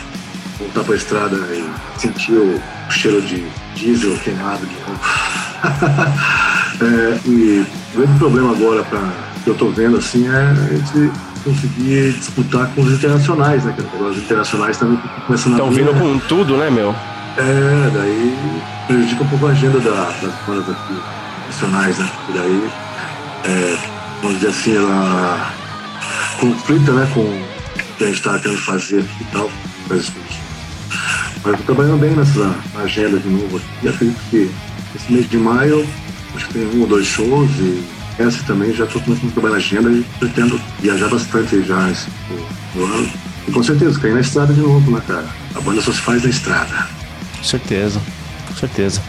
Voltar 0.59 0.85
pra 0.85 0.95
estrada 0.95 1.37
e 1.37 1.69
sentir 1.99 2.33
o 2.33 2.61
cheiro 2.91 3.21
de 3.23 3.45
diesel 3.75 4.17
queimado 4.19 4.67
de 4.67 4.75
novo. 4.75 5.01
É, 6.81 7.21
e 7.29 7.65
o 7.95 7.97
grande 7.99 8.19
problema 8.19 8.51
agora 8.51 8.83
pra, 8.83 8.99
que 9.45 9.49
eu 9.49 9.55
tô 9.55 9.69
vendo 9.71 9.97
assim 9.97 10.27
é 10.29 10.33
a 10.37 10.75
gente 10.75 11.13
conseguir 11.45 12.13
disputar 12.15 12.67
com 12.75 12.81
os 12.83 12.93
internacionais, 12.95 13.65
né? 13.65 13.73
cara? 13.77 14.05
Os 14.11 14.17
internacionais 14.19 14.77
também 14.77 14.97
estão 14.97 15.11
começando 15.25 15.53
Estão 15.53 15.69
a 15.69 15.71
vindo 15.71 15.93
né? 15.93 16.01
com 16.01 16.19
tudo, 16.27 16.57
né, 16.57 16.69
meu? 16.71 16.91
É, 17.37 17.91
daí 17.95 18.37
prejudica 18.89 19.23
um 19.23 19.29
pouco 19.29 19.47
a 19.47 19.51
agenda 19.51 19.79
da- 19.79 20.11
das 20.21 20.35
bandas 20.49 20.69
aqui 20.69 21.01
nacionais, 21.47 21.99
né? 21.99 22.09
E 22.29 22.33
daí, 22.33 22.71
é, 23.45 23.77
vamos 24.21 24.41
dizer 24.41 24.51
assim, 24.51 24.77
ela 24.77 25.53
conflita 26.41 26.91
né, 26.93 27.09
com 27.15 27.21
o 27.21 27.45
que 27.99 28.03
a 28.03 28.07
gente 28.09 28.17
está 28.17 28.37
querendo 28.41 28.59
fazer 28.59 28.99
aqui 28.99 29.23
e 29.23 29.25
tal. 29.33 29.49
Mas, 29.89 30.11
mas 31.45 31.59
tô 31.59 31.63
trabalhando 31.65 32.01
bem 32.01 32.11
nessa 32.11 32.57
agenda 32.77 33.19
de 33.19 33.29
novo. 33.29 33.61
E 33.83 33.89
acredito 33.89 34.21
que 34.31 34.51
esse 34.97 35.13
mês 35.13 35.29
de 35.29 35.37
maio, 35.37 35.87
acho 36.35 36.47
que 36.47 36.55
tem 36.55 36.67
um 36.67 36.81
ou 36.81 36.87
dois 36.87 37.07
shows 37.07 37.51
e 37.59 37.85
essa 38.19 38.43
também 38.45 38.73
já 38.73 38.85
estou 38.85 39.03
começando 39.03 39.29
a 39.29 39.33
trabalhar 39.33 39.53
na 39.55 39.59
agenda 39.59 39.91
e 39.91 40.05
pretendo 40.19 40.61
viajar 40.81 41.09
bastante 41.09 41.63
já 41.63 41.91
esse 41.91 42.09
no 42.75 42.85
ano. 42.85 43.11
E 43.47 43.53
com 43.53 43.63
certeza, 43.63 44.01
cair 44.01 44.15
na 44.15 44.21
estrada 44.21 44.55
de 44.55 44.61
novo, 44.61 44.91
né, 44.91 45.03
cara? 45.07 45.27
A 45.55 45.61
banda 45.61 45.83
só 45.83 45.93
se 45.93 46.01
faz 46.01 46.23
na 46.23 46.31
estrada. 46.31 46.89
Com 47.37 47.45
certeza, 47.45 48.01
com 48.49 48.55
certeza. 48.55 49.03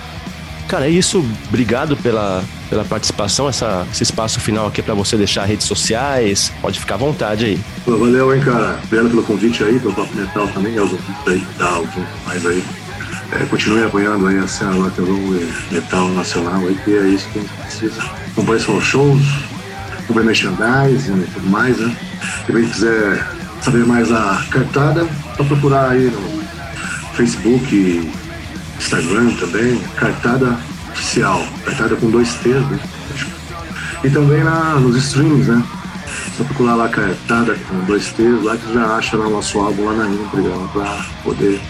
Cara, 0.75 0.88
é 0.88 0.89
isso. 0.89 1.25
Obrigado 1.48 1.96
pela, 1.96 2.44
pela 2.70 2.84
participação. 2.84 3.48
Essa, 3.48 3.88
esse 3.89 4.03
espaço 4.03 4.41
final 4.41 4.67
aqui 4.67 4.82
é 4.82 4.84
para 4.84 4.94
você 4.94 5.15
deixar 5.15 5.46
redes 5.46 5.65
sociais. 5.65 6.51
Pode 6.62 6.82
ficar 6.82 6.96
à 6.96 6.98
vontade 6.98 7.46
aí. 7.46 7.60
Pô, 7.86 7.96
valeu, 7.96 8.36
hein, 8.36 8.41
cara. 8.41 8.77
Obrigado 8.84 9.10
pelo 9.10 9.24
convite 9.24 9.63
aí, 9.63 9.79
pelo 9.79 9.94
Papo 9.94 10.13
Metal 10.13 10.46
também, 10.50 10.77
aos 10.77 10.91
ouvintes 10.91 11.27
aí 11.27 11.39
que 11.39 11.53
tá 11.58 11.77
ouvindo 11.77 12.08
mais 12.25 12.46
aí. 12.46 12.62
É, 13.32 13.46
continue 13.46 13.86
apoiando 13.86 14.27
aí 14.27 14.38
a 14.38 14.46
cena 14.50 14.74
roll 14.74 14.89
e 15.38 15.74
metal 15.74 16.10
nacional 16.10 16.60
aí, 16.60 16.75
que 16.84 16.94
é 16.94 17.08
isso 17.08 17.29
que 17.29 17.39
a 17.39 17.41
gente 17.41 17.53
precisa. 17.53 18.01
Acompanhe 18.34 18.60
seus 18.60 18.84
shows, 18.84 19.24
compre 20.10 20.25
merchandising 20.25 21.22
e 21.22 21.29
tudo 21.34 21.50
mais, 21.50 21.77
né? 21.77 21.96
Se 22.46 22.51
alguém 22.51 22.70
quiser 22.70 23.25
saber 23.62 23.86
mais 23.86 24.10
da 24.10 24.46
cartada, 24.51 25.08
só 25.38 25.44
procurar 25.46 25.91
aí 25.91 26.12
no 26.12 26.44
Facebook, 27.13 28.12
Instagram 28.77 29.32
também, 29.36 29.79
cartada 29.96 30.58
oficial, 30.91 31.46
cartada 31.63 31.96
com 31.96 32.10
dois 32.10 32.34
T's, 32.36 32.67
né? 32.70 32.79
E 34.03 34.10
também 34.10 34.44
na, 34.44 34.75
nos 34.75 34.96
streams, 34.98 35.50
né? 35.50 35.63
Só 36.38 36.44
procurar 36.44 36.75
lá 36.75 36.89
cartada 36.89 37.55
com 37.67 37.86
dois 37.86 38.12
T's, 38.12 38.44
lá 38.44 38.58
que 38.58 38.74
já 38.74 38.96
acha 38.96 39.17
lá 39.17 39.29
nosso 39.29 39.60
álbum 39.60 39.86
lá 39.86 39.94
na 39.94 40.08
íntegra, 40.08 40.51
para 40.74 41.05
poder 41.24 41.62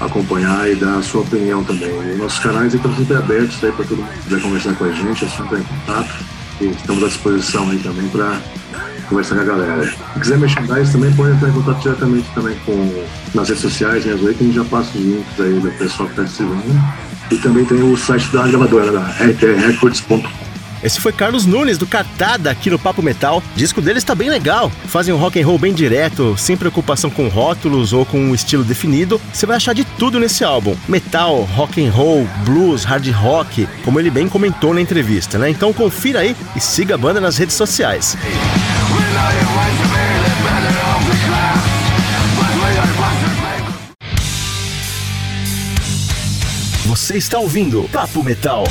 acompanhar 0.00 0.70
e 0.70 0.74
dar 0.74 0.98
a 0.98 1.02
sua 1.02 1.22
opinião 1.22 1.64
também. 1.64 1.90
E 2.12 2.16
nossos 2.16 2.38
canais 2.38 2.74
estão 2.74 2.94
sempre 2.94 3.16
abertos 3.16 3.62
aí 3.62 3.72
para 3.72 3.84
todo 3.84 3.98
mundo 3.98 4.12
que 4.12 4.22
quiser 4.24 4.40
conversar 4.42 4.74
com 4.74 4.84
a 4.84 4.92
gente, 4.92 5.24
é 5.24 5.28
só 5.28 5.44
entrar 5.44 5.58
em 5.58 5.64
contato. 5.64 6.35
E 6.60 6.66
estamos 6.66 7.04
à 7.04 7.08
disposição 7.08 7.70
aí 7.70 7.78
também 7.78 8.08
para 8.08 8.40
conversar 9.08 9.36
com 9.36 9.42
a 9.42 9.44
galera. 9.44 9.84
Se 9.84 10.20
quiser 10.20 10.38
merchandise 10.38 10.92
também 10.92 11.12
pode 11.14 11.32
entrar 11.32 11.48
em 11.48 11.52
contato 11.52 11.82
diretamente 11.82 12.28
também 12.34 12.56
com 12.64 13.04
nas 13.34 13.48
redes 13.48 13.62
sociais, 13.62 14.04
né, 14.04 14.16
que 14.16 14.42
a 14.42 14.46
gente 14.46 14.54
já 14.54 14.64
passa 14.64 14.96
os 14.96 15.04
links 15.04 15.40
aí 15.40 15.60
do 15.60 15.70
pessoal 15.78 16.08
que 16.08 16.14
está 16.14 16.22
distribuindo. 16.24 16.80
E 17.30 17.36
também 17.38 17.64
tem 17.64 17.82
o 17.82 17.96
site 17.96 18.30
da 18.32 18.46
gravadora, 18.46 18.92
da 18.92 19.00
rtrrecords.com. 19.00 20.45
Esse 20.86 21.00
foi 21.00 21.12
Carlos 21.12 21.46
Nunes, 21.46 21.78
do 21.78 21.84
Catada, 21.84 22.48
aqui 22.48 22.70
no 22.70 22.78
Papo 22.78 23.02
Metal. 23.02 23.38
O 23.38 23.58
disco 23.58 23.82
deles 23.82 24.04
está 24.04 24.14
bem 24.14 24.30
legal. 24.30 24.70
Fazem 24.86 25.12
um 25.12 25.16
rock 25.16 25.42
and 25.42 25.44
roll 25.44 25.58
bem 25.58 25.74
direto, 25.74 26.36
sem 26.38 26.56
preocupação 26.56 27.10
com 27.10 27.26
rótulos 27.26 27.92
ou 27.92 28.06
com 28.06 28.20
um 28.20 28.32
estilo 28.32 28.62
definido. 28.62 29.20
Você 29.32 29.46
vai 29.46 29.56
achar 29.56 29.74
de 29.74 29.84
tudo 29.84 30.20
nesse 30.20 30.44
álbum. 30.44 30.76
Metal, 30.86 31.42
rock 31.56 31.84
and 31.84 31.90
roll, 31.90 32.24
blues, 32.44 32.84
hard 32.84 33.04
rock, 33.10 33.68
como 33.84 33.98
ele 33.98 34.12
bem 34.12 34.28
comentou 34.28 34.72
na 34.72 34.80
entrevista, 34.80 35.38
né? 35.38 35.50
Então 35.50 35.72
confira 35.72 36.20
aí 36.20 36.36
e 36.54 36.60
siga 36.60 36.94
a 36.94 36.98
banda 36.98 37.20
nas 37.20 37.36
redes 37.36 37.56
sociais. 37.56 38.16
Você 46.84 47.16
está 47.16 47.40
ouvindo 47.40 47.88
Papo 47.92 48.22
Metal. 48.22 48.62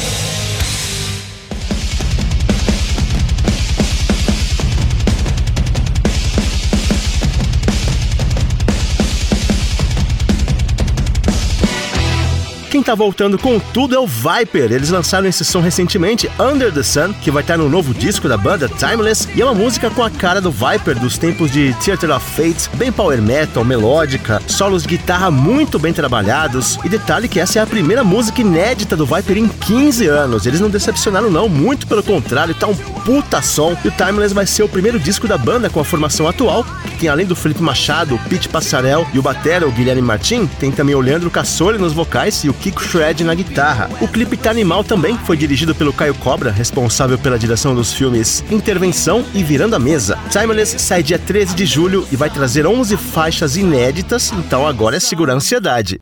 Tá 12.85 12.93
voltando 12.93 13.39
com 13.39 13.59
tudo 13.59 13.95
é 13.95 13.99
o 13.99 14.05
Viper. 14.05 14.71
Eles 14.71 14.91
lançaram 14.91 15.27
esse 15.27 15.43
som 15.43 15.59
recentemente, 15.59 16.29
Under 16.39 16.71
the 16.71 16.83
Sun, 16.83 17.13
que 17.13 17.31
vai 17.31 17.41
estar 17.41 17.57
no 17.57 17.67
novo 17.67 17.95
disco 17.95 18.29
da 18.29 18.37
banda, 18.37 18.69
Timeless, 18.69 19.27
e 19.35 19.41
é 19.41 19.45
uma 19.45 19.55
música 19.55 19.89
com 19.89 20.03
a 20.03 20.09
cara 20.09 20.39
do 20.39 20.51
Viper 20.51 20.99
dos 20.99 21.17
tempos 21.17 21.51
de 21.51 21.73
Theater 21.83 22.11
of 22.11 22.23
Fate, 22.23 22.69
bem 22.75 22.91
power 22.91 23.19
metal, 23.19 23.65
melódica, 23.65 24.39
solos 24.45 24.83
de 24.83 24.89
guitarra 24.89 25.31
muito 25.31 25.79
bem 25.79 25.93
trabalhados. 25.93 26.77
E 26.85 26.89
detalhe 26.89 27.27
que 27.27 27.39
essa 27.39 27.57
é 27.57 27.61
a 27.63 27.65
primeira 27.65 28.03
música 28.03 28.41
inédita 28.41 28.95
do 28.95 29.05
Viper 29.05 29.37
em 29.37 29.47
15 29.47 30.05
anos. 30.07 30.45
Eles 30.45 30.61
não 30.61 30.69
decepcionaram 30.69 31.31
não, 31.31 31.49
muito 31.49 31.87
pelo 31.87 32.03
contrário, 32.03 32.53
tá 32.53 32.67
um 32.67 32.75
puta 32.75 33.41
som. 33.41 33.75
E 33.83 33.87
o 33.87 33.91
Timeless 33.91 34.31
vai 34.33 34.45
ser 34.45 34.61
o 34.61 34.69
primeiro 34.69 34.99
disco 34.99 35.27
da 35.27 35.39
banda 35.39 35.71
com 35.71 35.79
a 35.79 35.85
formação 35.85 36.27
atual, 36.27 36.63
que 36.83 36.99
tem 36.99 37.09
além 37.09 37.25
do 37.25 37.35
Felipe 37.35 37.63
Machado, 37.63 38.13
o 38.13 38.19
Pete 38.29 38.47
Passarel 38.47 39.07
e 39.11 39.17
o 39.17 39.23
batera, 39.23 39.67
o 39.67 39.71
Guilherme 39.71 40.03
Martin, 40.03 40.45
tem 40.59 40.71
também 40.71 40.93
o 40.93 41.01
Leandro 41.01 41.31
Cassoli 41.31 41.79
nos 41.79 41.91
vocais 41.91 42.43
e 42.43 42.49
o 42.49 42.53
Kiko 42.53 42.74
Shred 42.81 43.23
na 43.23 43.33
guitarra. 43.33 43.89
O 44.01 44.07
clipe 44.07 44.37
tá 44.37 44.49
animal 44.49 44.83
também, 44.83 45.17
foi 45.17 45.37
dirigido 45.37 45.75
pelo 45.75 45.93
Caio 45.93 46.15
Cobra, 46.15 46.51
responsável 46.51 47.17
pela 47.17 47.39
direção 47.39 47.75
dos 47.75 47.93
filmes 47.93 48.43
Intervenção 48.49 49.25
e 49.33 49.43
Virando 49.43 49.75
a 49.75 49.79
Mesa. 49.79 50.17
Timeless 50.29 50.75
sai 50.81 51.03
dia 51.03 51.19
13 51.19 51.55
de 51.55 51.65
julho 51.65 52.07
e 52.11 52.15
vai 52.15 52.29
trazer 52.29 52.65
11 52.65 52.97
faixas 52.97 53.57
inéditas, 53.57 54.31
então 54.37 54.67
agora 54.67 54.97
é 54.97 54.99
segurar 54.99 55.33
a 55.33 55.37
ansiedade. 55.37 55.99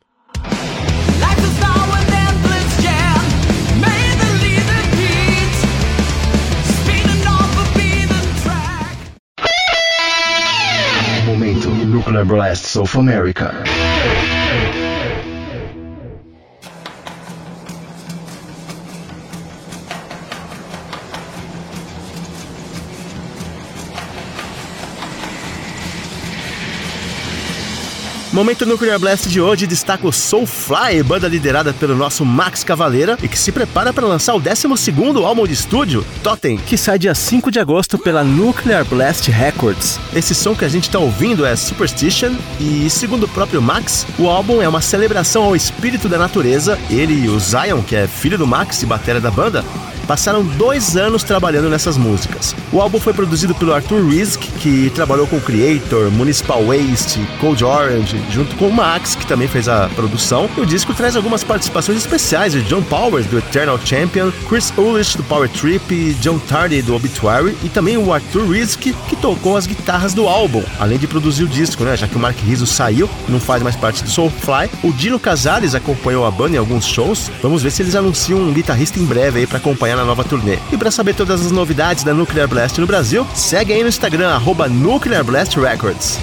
Momento 11.25 11.69
Nuclear 11.69 12.25
Blast 12.25 12.65
South 12.65 12.99
America. 12.99 13.63
Momento 28.33 28.65
Nuclear 28.65 28.97
Blast 28.97 29.29
de 29.29 29.39
hoje 29.39 29.67
destaca 29.67 30.07
o 30.07 30.11
Soulfly, 30.11 31.03
banda 31.03 31.27
liderada 31.27 31.71
pelo 31.71 31.95
nosso 31.95 32.25
Max 32.25 32.63
Cavaleira 32.63 33.15
e 33.21 33.27
que 33.27 33.37
se 33.37 33.51
prepara 33.51 33.93
para 33.93 34.07
lançar 34.07 34.33
o 34.33 34.39
12 34.39 34.65
álbum 35.23 35.45
de 35.45 35.53
estúdio, 35.53 36.03
Totem, 36.23 36.57
que 36.57 36.75
sai 36.75 36.97
dia 36.97 37.13
5 37.13 37.51
de 37.51 37.59
agosto 37.59 37.95
pela 37.95 38.23
Nuclear 38.23 38.85
Blast 38.85 39.29
Records. 39.29 39.99
Esse 40.15 40.33
som 40.33 40.55
que 40.55 40.65
a 40.65 40.67
gente 40.67 40.85
está 40.85 40.97
ouvindo 40.97 41.45
é 41.45 41.55
Superstition 41.55 42.33
e, 42.59 42.89
segundo 42.89 43.27
o 43.27 43.29
próprio 43.29 43.61
Max, 43.61 44.03
o 44.17 44.27
álbum 44.27 44.63
é 44.63 44.67
uma 44.67 44.81
celebração 44.81 45.43
ao 45.43 45.55
espírito 45.55 46.09
da 46.09 46.17
natureza. 46.17 46.79
Ele 46.89 47.13
e 47.13 47.29
o 47.29 47.39
Zion, 47.39 47.83
que 47.83 47.95
é 47.95 48.07
filho 48.07 48.39
do 48.39 48.47
Max 48.47 48.81
e 48.81 48.87
batera 48.87 49.21
da 49.21 49.29
banda, 49.29 49.63
passaram 50.07 50.43
dois 50.43 50.95
anos 50.95 51.23
trabalhando 51.23 51.69
nessas 51.69 51.97
músicas. 51.97 52.55
O 52.71 52.81
álbum 52.81 52.99
foi 52.99 53.13
produzido 53.13 53.55
pelo 53.55 53.73
Arthur 53.73 54.07
Rizk, 54.07 54.47
que 54.59 54.89
trabalhou 54.91 55.27
com 55.27 55.39
Creator, 55.39 56.11
Municipal 56.11 56.63
Waste, 56.63 57.19
Cold 57.39 57.63
Orange, 57.63 58.19
junto 58.31 58.55
com 58.55 58.67
o 58.67 58.73
Max, 58.73 59.15
que 59.15 59.25
também 59.25 59.47
fez 59.47 59.67
a 59.67 59.89
produção. 59.95 60.49
E 60.57 60.61
o 60.61 60.65
disco 60.65 60.93
traz 60.93 61.15
algumas 61.15 61.43
participações 61.43 61.97
especiais 61.99 62.53
de 62.53 62.61
John 62.63 62.81
Powers, 62.81 63.25
do 63.27 63.37
Eternal 63.37 63.79
Champion, 63.83 64.31
Chris 64.47 64.73
Ulrich, 64.77 65.17
do 65.17 65.23
Power 65.23 65.49
Trip, 65.49 66.13
John 66.19 66.39
Tardy, 66.39 66.81
do 66.81 66.95
Obituary, 66.95 67.55
e 67.63 67.69
também 67.69 67.97
o 67.97 68.13
Arthur 68.13 68.49
Rizk, 68.49 68.93
que 68.93 69.15
tocou 69.15 69.55
as 69.55 69.67
guitarras 69.67 70.13
do 70.13 70.27
álbum, 70.27 70.63
além 70.79 70.97
de 70.97 71.07
produzir 71.07 71.43
o 71.43 71.47
disco, 71.47 71.83
né? 71.83 71.95
Já 71.95 72.07
que 72.07 72.15
o 72.15 72.19
Mark 72.19 72.37
Rizzo 72.39 72.65
saiu, 72.65 73.09
não 73.27 73.39
faz 73.39 73.61
mais 73.61 73.75
parte 73.75 74.03
do 74.03 74.09
Soulfly. 74.09 74.69
O 74.83 74.91
Dino 74.91 75.19
Casares 75.19 75.75
acompanhou 75.75 76.25
a 76.25 76.31
banda 76.31 76.55
em 76.55 76.59
alguns 76.59 76.85
shows. 76.85 77.31
Vamos 77.41 77.61
ver 77.63 77.71
se 77.71 77.81
eles 77.81 77.95
anunciam 77.95 78.39
um 78.39 78.53
guitarrista 78.53 78.99
em 78.99 79.05
breve 79.05 79.39
aí 79.39 79.47
para 79.47 79.57
acompanhar 79.57 79.92
na 79.95 80.05
nova 80.05 80.23
turnê. 80.23 80.57
E 80.71 80.77
para 80.77 80.91
saber 80.91 81.13
todas 81.13 81.45
as 81.45 81.51
novidades 81.51 82.03
da 82.03 82.13
Nuclear 82.13 82.47
Blast 82.47 82.79
no 82.79 82.87
Brasil, 82.87 83.27
segue 83.33 83.73
aí 83.73 83.81
no 83.81 83.89
Instagram, 83.89 84.29
arroba 84.29 84.67
Nuclear 84.67 85.23
Blast 85.23 85.59
Records. 85.59 86.19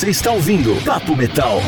Você 0.00 0.10
está 0.10 0.30
ouvindo 0.30 0.74
Papo 0.84 1.16
Metal. 1.16 1.60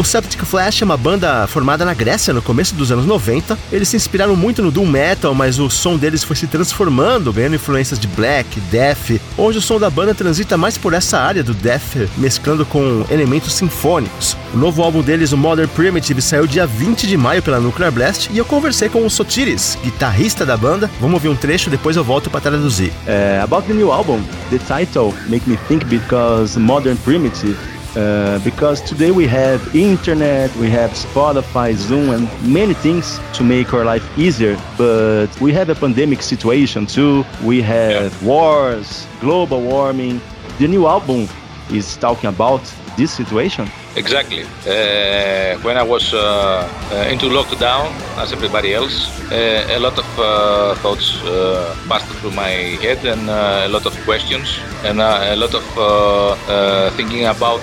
O 0.00 0.02
Septic 0.02 0.46
Flash 0.46 0.80
é 0.80 0.84
uma 0.86 0.96
banda 0.96 1.46
formada 1.46 1.84
na 1.84 1.92
Grécia 1.92 2.32
no 2.32 2.40
começo 2.40 2.74
dos 2.74 2.90
anos 2.90 3.04
90. 3.04 3.58
Eles 3.70 3.86
se 3.86 3.96
inspiraram 3.96 4.34
muito 4.34 4.62
no 4.62 4.70
doom 4.70 4.86
metal, 4.86 5.34
mas 5.34 5.58
o 5.58 5.68
som 5.68 5.98
deles 5.98 6.24
foi 6.24 6.36
se 6.36 6.46
transformando, 6.46 7.30
ganhando 7.30 7.56
influências 7.56 8.00
de 8.00 8.06
black, 8.06 8.58
death. 8.70 9.20
Hoje 9.36 9.58
o 9.58 9.60
som 9.60 9.78
da 9.78 9.90
banda 9.90 10.14
transita 10.14 10.56
mais 10.56 10.78
por 10.78 10.94
essa 10.94 11.18
área 11.18 11.44
do 11.44 11.52
death, 11.52 12.08
mesclando 12.16 12.64
com 12.64 13.04
elementos 13.10 13.52
sinfônicos. 13.52 14.38
O 14.54 14.56
novo 14.56 14.82
álbum 14.82 15.02
deles, 15.02 15.32
o 15.32 15.36
Modern 15.36 15.68
Primitive, 15.68 16.22
saiu 16.22 16.46
dia 16.46 16.66
20 16.66 17.06
de 17.06 17.18
maio 17.18 17.42
pela 17.42 17.60
Nuclear 17.60 17.92
Blast 17.92 18.30
e 18.32 18.38
eu 18.38 18.46
conversei 18.46 18.88
com 18.88 19.04
o 19.04 19.10
Sotiris, 19.10 19.76
guitarrista 19.84 20.46
da 20.46 20.56
banda. 20.56 20.90
Vamos 20.98 21.16
ouvir 21.16 21.28
um 21.28 21.36
trecho, 21.36 21.68
depois 21.68 21.94
eu 21.94 22.02
volto 22.02 22.30
para 22.30 22.40
traduzir. 22.40 22.90
Uh, 23.06 23.44
about 23.44 23.68
the 23.68 23.74
new 23.74 23.92
album, 23.92 24.22
the 24.48 24.58
title 24.60 25.12
make 25.28 25.46
me 25.46 25.58
think 25.68 25.84
because 25.84 26.58
Modern 26.58 26.96
Primitive 27.04 27.58
Uh, 27.96 28.38
because 28.44 28.80
today 28.82 29.10
we 29.10 29.26
have 29.26 29.74
internet, 29.74 30.54
we 30.56 30.70
have 30.70 30.90
Spotify, 30.92 31.74
Zoom, 31.74 32.10
and 32.10 32.28
many 32.42 32.72
things 32.72 33.18
to 33.32 33.42
make 33.42 33.74
our 33.74 33.84
life 33.84 34.06
easier. 34.16 34.56
But 34.78 35.28
we 35.40 35.52
have 35.52 35.70
a 35.70 35.74
pandemic 35.74 36.22
situation 36.22 36.86
too. 36.86 37.24
We 37.42 37.60
have 37.62 38.12
yeah. 38.12 38.28
wars, 38.28 39.08
global 39.20 39.60
warming. 39.60 40.20
The 40.58 40.68
new 40.68 40.86
album 40.86 41.28
is 41.72 41.96
talking 41.96 42.28
about 42.30 42.62
this 42.96 43.12
situation. 43.12 43.68
Exactly. 43.96 44.44
Uh, 44.66 45.58
when 45.62 45.76
I 45.76 45.82
was 45.82 46.14
uh, 46.14 46.68
uh, 46.92 47.10
into 47.10 47.26
lockdown, 47.26 47.90
as 48.18 48.32
everybody 48.32 48.72
else, 48.72 49.10
uh, 49.32 49.66
a 49.68 49.80
lot 49.80 49.98
of 49.98 50.06
uh, 50.18 50.74
thoughts 50.76 51.20
uh, 51.24 51.74
passed 51.88 52.06
through 52.18 52.30
my 52.30 52.50
head 52.82 53.04
and 53.04 53.28
a 53.28 53.68
lot 53.68 53.86
of 53.86 53.94
questions 54.04 54.60
and 54.84 55.00
a 55.00 55.34
lot 55.34 55.54
of 55.54 56.94
thinking 56.94 57.26
about 57.26 57.60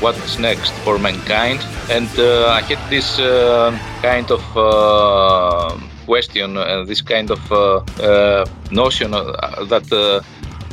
what's 0.00 0.38
next 0.38 0.72
for 0.84 0.96
mankind. 0.98 1.60
And 1.90 2.08
I 2.18 2.60
had 2.62 2.78
this 2.88 3.16
kind 4.00 4.30
of 4.30 4.42
question, 6.06 6.54
this 6.86 7.00
kind 7.00 7.30
of 7.32 7.42
notion 8.70 9.10
that 9.10 9.86
uh, 9.92 10.20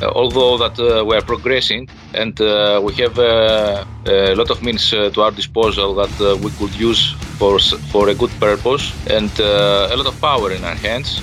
Uh, 0.02 0.10
although 0.14 0.56
that 0.56 0.78
uh, 0.78 1.04
we 1.04 1.14
are 1.14 1.22
progressing 1.22 1.86
and 2.14 2.40
uh, 2.40 2.80
we 2.82 2.94
have 2.94 3.18
uh, 3.18 3.84
uh, 4.06 4.32
a 4.32 4.34
lot 4.34 4.50
of 4.50 4.62
means 4.62 4.88
to 4.88 5.20
our 5.20 5.30
disposal 5.30 5.94
that 5.94 6.38
we 6.42 6.50
could 6.52 6.74
use 6.74 7.12
for 7.38 7.58
for 7.92 8.08
a 8.08 8.14
good 8.14 8.30
purpose 8.40 8.94
and 9.06 9.30
a 9.40 9.94
lot 9.96 10.06
of 10.06 10.18
power 10.20 10.50
in 10.52 10.64
our 10.64 10.74
hands, 10.74 11.20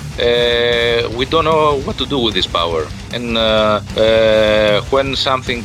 we 1.18 1.26
don't 1.26 1.46
know 1.46 1.76
what 1.86 1.98
to 1.98 2.06
do 2.06 2.20
with 2.20 2.34
this 2.34 2.48
power. 2.48 2.86
And 3.14 3.38
when 4.92 5.16
something 5.16 5.64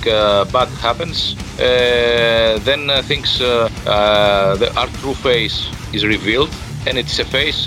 bad 0.52 0.68
happens, 0.80 1.36
then 1.56 2.90
things 3.04 3.38
the, 3.38 4.72
our 4.76 4.88
true 5.00 5.14
face 5.14 5.68
is 5.92 6.04
revealed 6.04 6.52
and 6.86 6.98
it's 6.98 7.18
a 7.18 7.24
face 7.24 7.66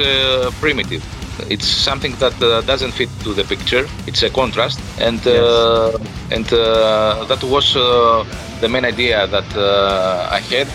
primitive 0.59 1.03
it's 1.49 1.67
something 1.67 2.13
that 2.15 2.41
uh, 2.41 2.61
doesn't 2.61 2.91
fit 2.91 3.09
to 3.23 3.33
the 3.33 3.43
picture. 3.43 3.87
It's 4.07 4.23
a 4.23 4.29
contrast, 4.29 4.79
and 4.99 5.19
uh, 5.27 5.31
yes. 5.31 6.07
and 6.31 6.53
uh, 6.53 7.25
that 7.25 7.43
was 7.43 7.75
uh, 7.75 8.25
the 8.61 8.69
main 8.69 8.85
idea 8.85 9.27
that 9.27 9.49
I 10.31 10.39
had 10.39 10.67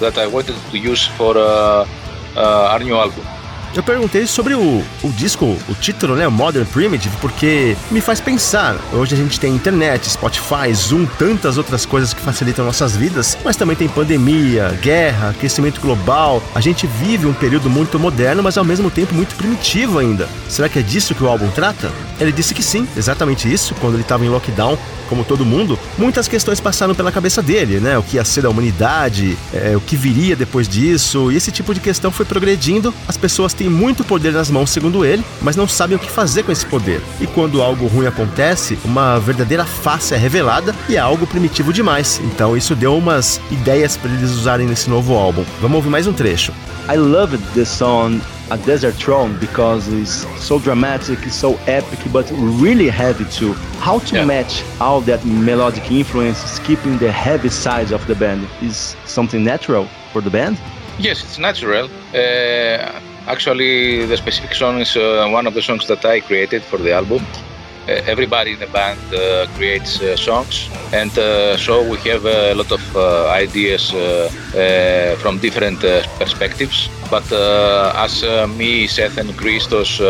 that 0.00 0.18
I 0.18 0.26
wanted 0.26 0.56
to 0.70 0.78
use 0.78 1.06
for 1.06 1.36
our 1.38 2.78
new 2.80 2.96
album. 2.96 3.35
Eu 3.76 3.82
perguntei 3.82 4.26
sobre 4.26 4.54
o, 4.54 4.82
o 5.02 5.12
disco, 5.12 5.44
o 5.68 5.74
título, 5.74 6.16
né? 6.16 6.26
Modern 6.26 6.64
Primitive, 6.64 7.14
porque 7.20 7.76
me 7.90 8.00
faz 8.00 8.22
pensar. 8.22 8.74
Hoje 8.90 9.14
a 9.14 9.18
gente 9.18 9.38
tem 9.38 9.54
internet, 9.54 10.08
Spotify, 10.08 10.72
Zoom, 10.74 11.04
tantas 11.04 11.58
outras 11.58 11.84
coisas 11.84 12.14
que 12.14 12.20
facilitam 12.22 12.64
nossas 12.64 12.96
vidas, 12.96 13.36
mas 13.44 13.54
também 13.54 13.76
tem 13.76 13.86
pandemia, 13.86 14.70
guerra, 14.80 15.28
aquecimento 15.28 15.78
global. 15.78 16.42
A 16.54 16.60
gente 16.62 16.86
vive 16.86 17.26
um 17.26 17.34
período 17.34 17.68
muito 17.68 17.98
moderno, 17.98 18.42
mas 18.42 18.56
ao 18.56 18.64
mesmo 18.64 18.90
tempo 18.90 19.14
muito 19.14 19.34
primitivo 19.34 19.98
ainda. 19.98 20.26
Será 20.48 20.70
que 20.70 20.78
é 20.78 20.82
disso 20.82 21.14
que 21.14 21.22
o 21.22 21.28
álbum 21.28 21.50
trata? 21.50 21.92
Ele 22.18 22.32
disse 22.32 22.54
que 22.54 22.62
sim, 22.62 22.88
exatamente 22.96 23.52
isso, 23.52 23.74
quando 23.74 23.92
ele 23.92 24.02
estava 24.02 24.24
em 24.24 24.30
lockdown, 24.30 24.78
como 25.06 25.24
todo 25.24 25.44
mundo, 25.44 25.78
muitas 25.96 26.28
questões 26.28 26.60
passaram 26.60 26.94
pela 26.94 27.12
cabeça 27.12 27.42
dele, 27.42 27.80
né? 27.80 27.96
O 27.98 28.02
que 28.02 28.16
ia 28.16 28.24
ser 28.24 28.42
da 28.42 28.50
humanidade, 28.50 29.36
é, 29.52 29.76
o 29.76 29.80
que 29.80 29.96
viria 29.96 30.36
depois 30.36 30.68
disso, 30.68 31.30
e 31.32 31.36
esse 31.36 31.50
tipo 31.50 31.72
de 31.72 31.80
questão 31.80 32.10
foi 32.10 32.24
progredindo. 32.24 32.92
As 33.08 33.16
pessoas 33.16 33.54
têm 33.54 33.68
muito 33.68 34.04
poder 34.04 34.32
nas 34.32 34.50
mãos, 34.50 34.70
segundo 34.70 35.04
ele, 35.04 35.24
mas 35.40 35.56
não 35.56 35.68
sabem 35.68 35.96
o 35.96 36.00
que 36.00 36.10
fazer 36.10 36.42
com 36.42 36.52
esse 36.52 36.66
poder. 36.66 37.00
E 37.20 37.26
quando 37.26 37.62
algo 37.62 37.86
ruim 37.86 38.06
acontece, 38.06 38.78
uma 38.84 39.18
verdadeira 39.18 39.64
face 39.64 40.14
é 40.14 40.16
revelada 40.16 40.74
e 40.88 40.96
é 40.96 40.98
algo 40.98 41.26
primitivo 41.26 41.72
demais. 41.72 42.20
Então 42.24 42.56
isso 42.56 42.74
deu 42.74 42.96
umas 42.96 43.40
ideias 43.50 43.96
para 43.96 44.10
eles 44.10 44.30
usarem 44.30 44.66
nesse 44.66 44.88
novo 44.88 45.14
álbum. 45.14 45.44
Vamos 45.60 45.76
ouvir 45.76 45.90
mais 45.90 46.06
um 46.06 46.12
trecho. 46.12 46.52
I 46.88 46.96
loved 46.96 47.42
this 47.54 47.68
song 47.68 48.20
a 48.50 48.58
Desert 48.58 48.94
Throne 48.94 49.38
because 49.38 49.88
it's 49.88 50.26
so 50.42 50.58
dramatic, 50.58 51.18
it's 51.26 51.34
so 51.34 51.56
epic, 51.66 51.98
but 52.12 52.30
really 52.32 52.88
heavy 52.88 53.24
too. 53.24 53.52
How 53.78 53.98
to 54.00 54.16
yeah. 54.16 54.24
match 54.24 54.62
all 54.80 55.00
that 55.02 55.24
melodic 55.24 55.90
influence, 55.90 56.58
keeping 56.60 56.98
the 56.98 57.10
heavy 57.10 57.48
side 57.48 57.92
of 57.92 58.06
the 58.06 58.14
band 58.14 58.48
is 58.62 58.96
something 59.04 59.42
natural 59.42 59.88
for 60.12 60.20
the 60.20 60.30
band? 60.30 60.58
Yes, 60.98 61.22
it's 61.22 61.38
natural. 61.38 61.90
Uh, 62.14 63.00
actually, 63.26 64.06
the 64.06 64.16
specific 64.16 64.54
song 64.54 64.80
is 64.80 64.96
uh, 64.96 65.28
one 65.30 65.46
of 65.46 65.54
the 65.54 65.62
songs 65.62 65.86
that 65.88 66.04
I 66.04 66.20
created 66.20 66.62
for 66.62 66.78
the 66.78 66.92
album. 66.92 67.24
Uh, 67.88 68.02
everybody 68.06 68.52
in 68.52 68.58
the 68.58 68.66
band 68.66 68.98
uh, 69.14 69.46
creates 69.56 70.00
uh, 70.00 70.16
songs, 70.16 70.68
and 70.92 71.16
uh, 71.18 71.56
so 71.56 71.88
we 71.88 71.96
have 71.98 72.24
a 72.26 72.54
lot 72.54 72.72
of 72.72 72.96
uh, 72.96 73.28
ideas 73.28 73.94
uh, 73.94 75.16
from 75.20 75.38
different 75.38 75.80
perspectives. 76.18 76.88
But 77.10 77.30
as 77.94 78.24
me, 78.58 78.86
Seth, 78.88 79.18
and 79.18 79.36
Christos 79.36 80.00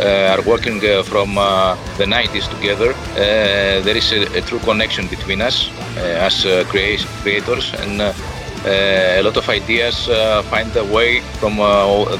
uh, 0.00 0.34
are 0.36 0.42
working 0.42 0.84
uh, 0.84 1.04
from 1.04 1.38
uh, 1.38 1.76
the 1.98 2.04
90s 2.04 2.50
together. 2.50 2.92
there 3.14 3.96
is 3.96 4.10
a, 4.10 4.22
a, 4.36 4.40
true 4.40 4.58
connection 4.58 5.06
between 5.06 5.40
us 5.40 5.70
as 5.96 6.42
creators 6.66 7.72
and 7.74 8.00
a 8.00 9.22
lot 9.22 9.36
of 9.36 9.48
ideas 9.48 10.06
find 10.50 10.74
a 10.76 10.84
way 10.86 11.20
from 11.38 11.58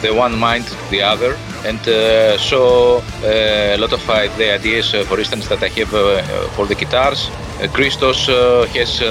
the 0.03 0.13
one 0.15 0.39
mind 0.39 0.65
to 0.69 0.77
the 0.91 1.03
other 1.03 1.37
and 1.65 1.81
uh, 1.89 2.37
so 2.39 2.99
uh, 3.23 3.77
a 3.77 3.79
lot 3.79 3.93
of 3.93 4.09
uh, 4.09 4.29
the 4.37 4.53
ideas, 4.53 4.91
for 5.09 5.19
instance, 5.19 5.49
that 5.49 5.63
I 5.63 5.69
have 5.69 5.89
for 6.55 6.67
the 6.67 6.75
guitars. 6.75 7.31
Christos 7.73 8.27
has 8.27 9.03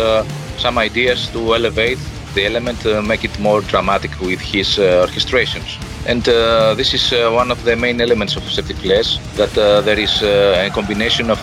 some 0.57 0.77
ideas 0.77 1.27
to 1.29 1.55
elevate 1.55 1.99
the 2.35 2.45
element, 2.45 2.85
make 3.05 3.23
it 3.23 3.39
more 3.39 3.61
dramatic 3.61 4.11
with 4.19 4.41
his 4.41 4.77
orchestrations. 4.77 5.79
And 6.05 6.27
uh, 6.27 6.73
this 6.75 6.93
is 6.93 7.13
uh, 7.13 7.31
one 7.31 7.49
of 7.49 7.63
the 7.63 7.75
main 7.75 8.01
elements 8.01 8.35
of 8.35 8.43
Septic 8.43 8.83
Less, 8.83 9.17
that 9.37 9.57
uh, 9.57 9.81
there 9.81 9.97
is 9.97 10.21
a 10.21 10.69
combination 10.73 11.29
of 11.29 11.39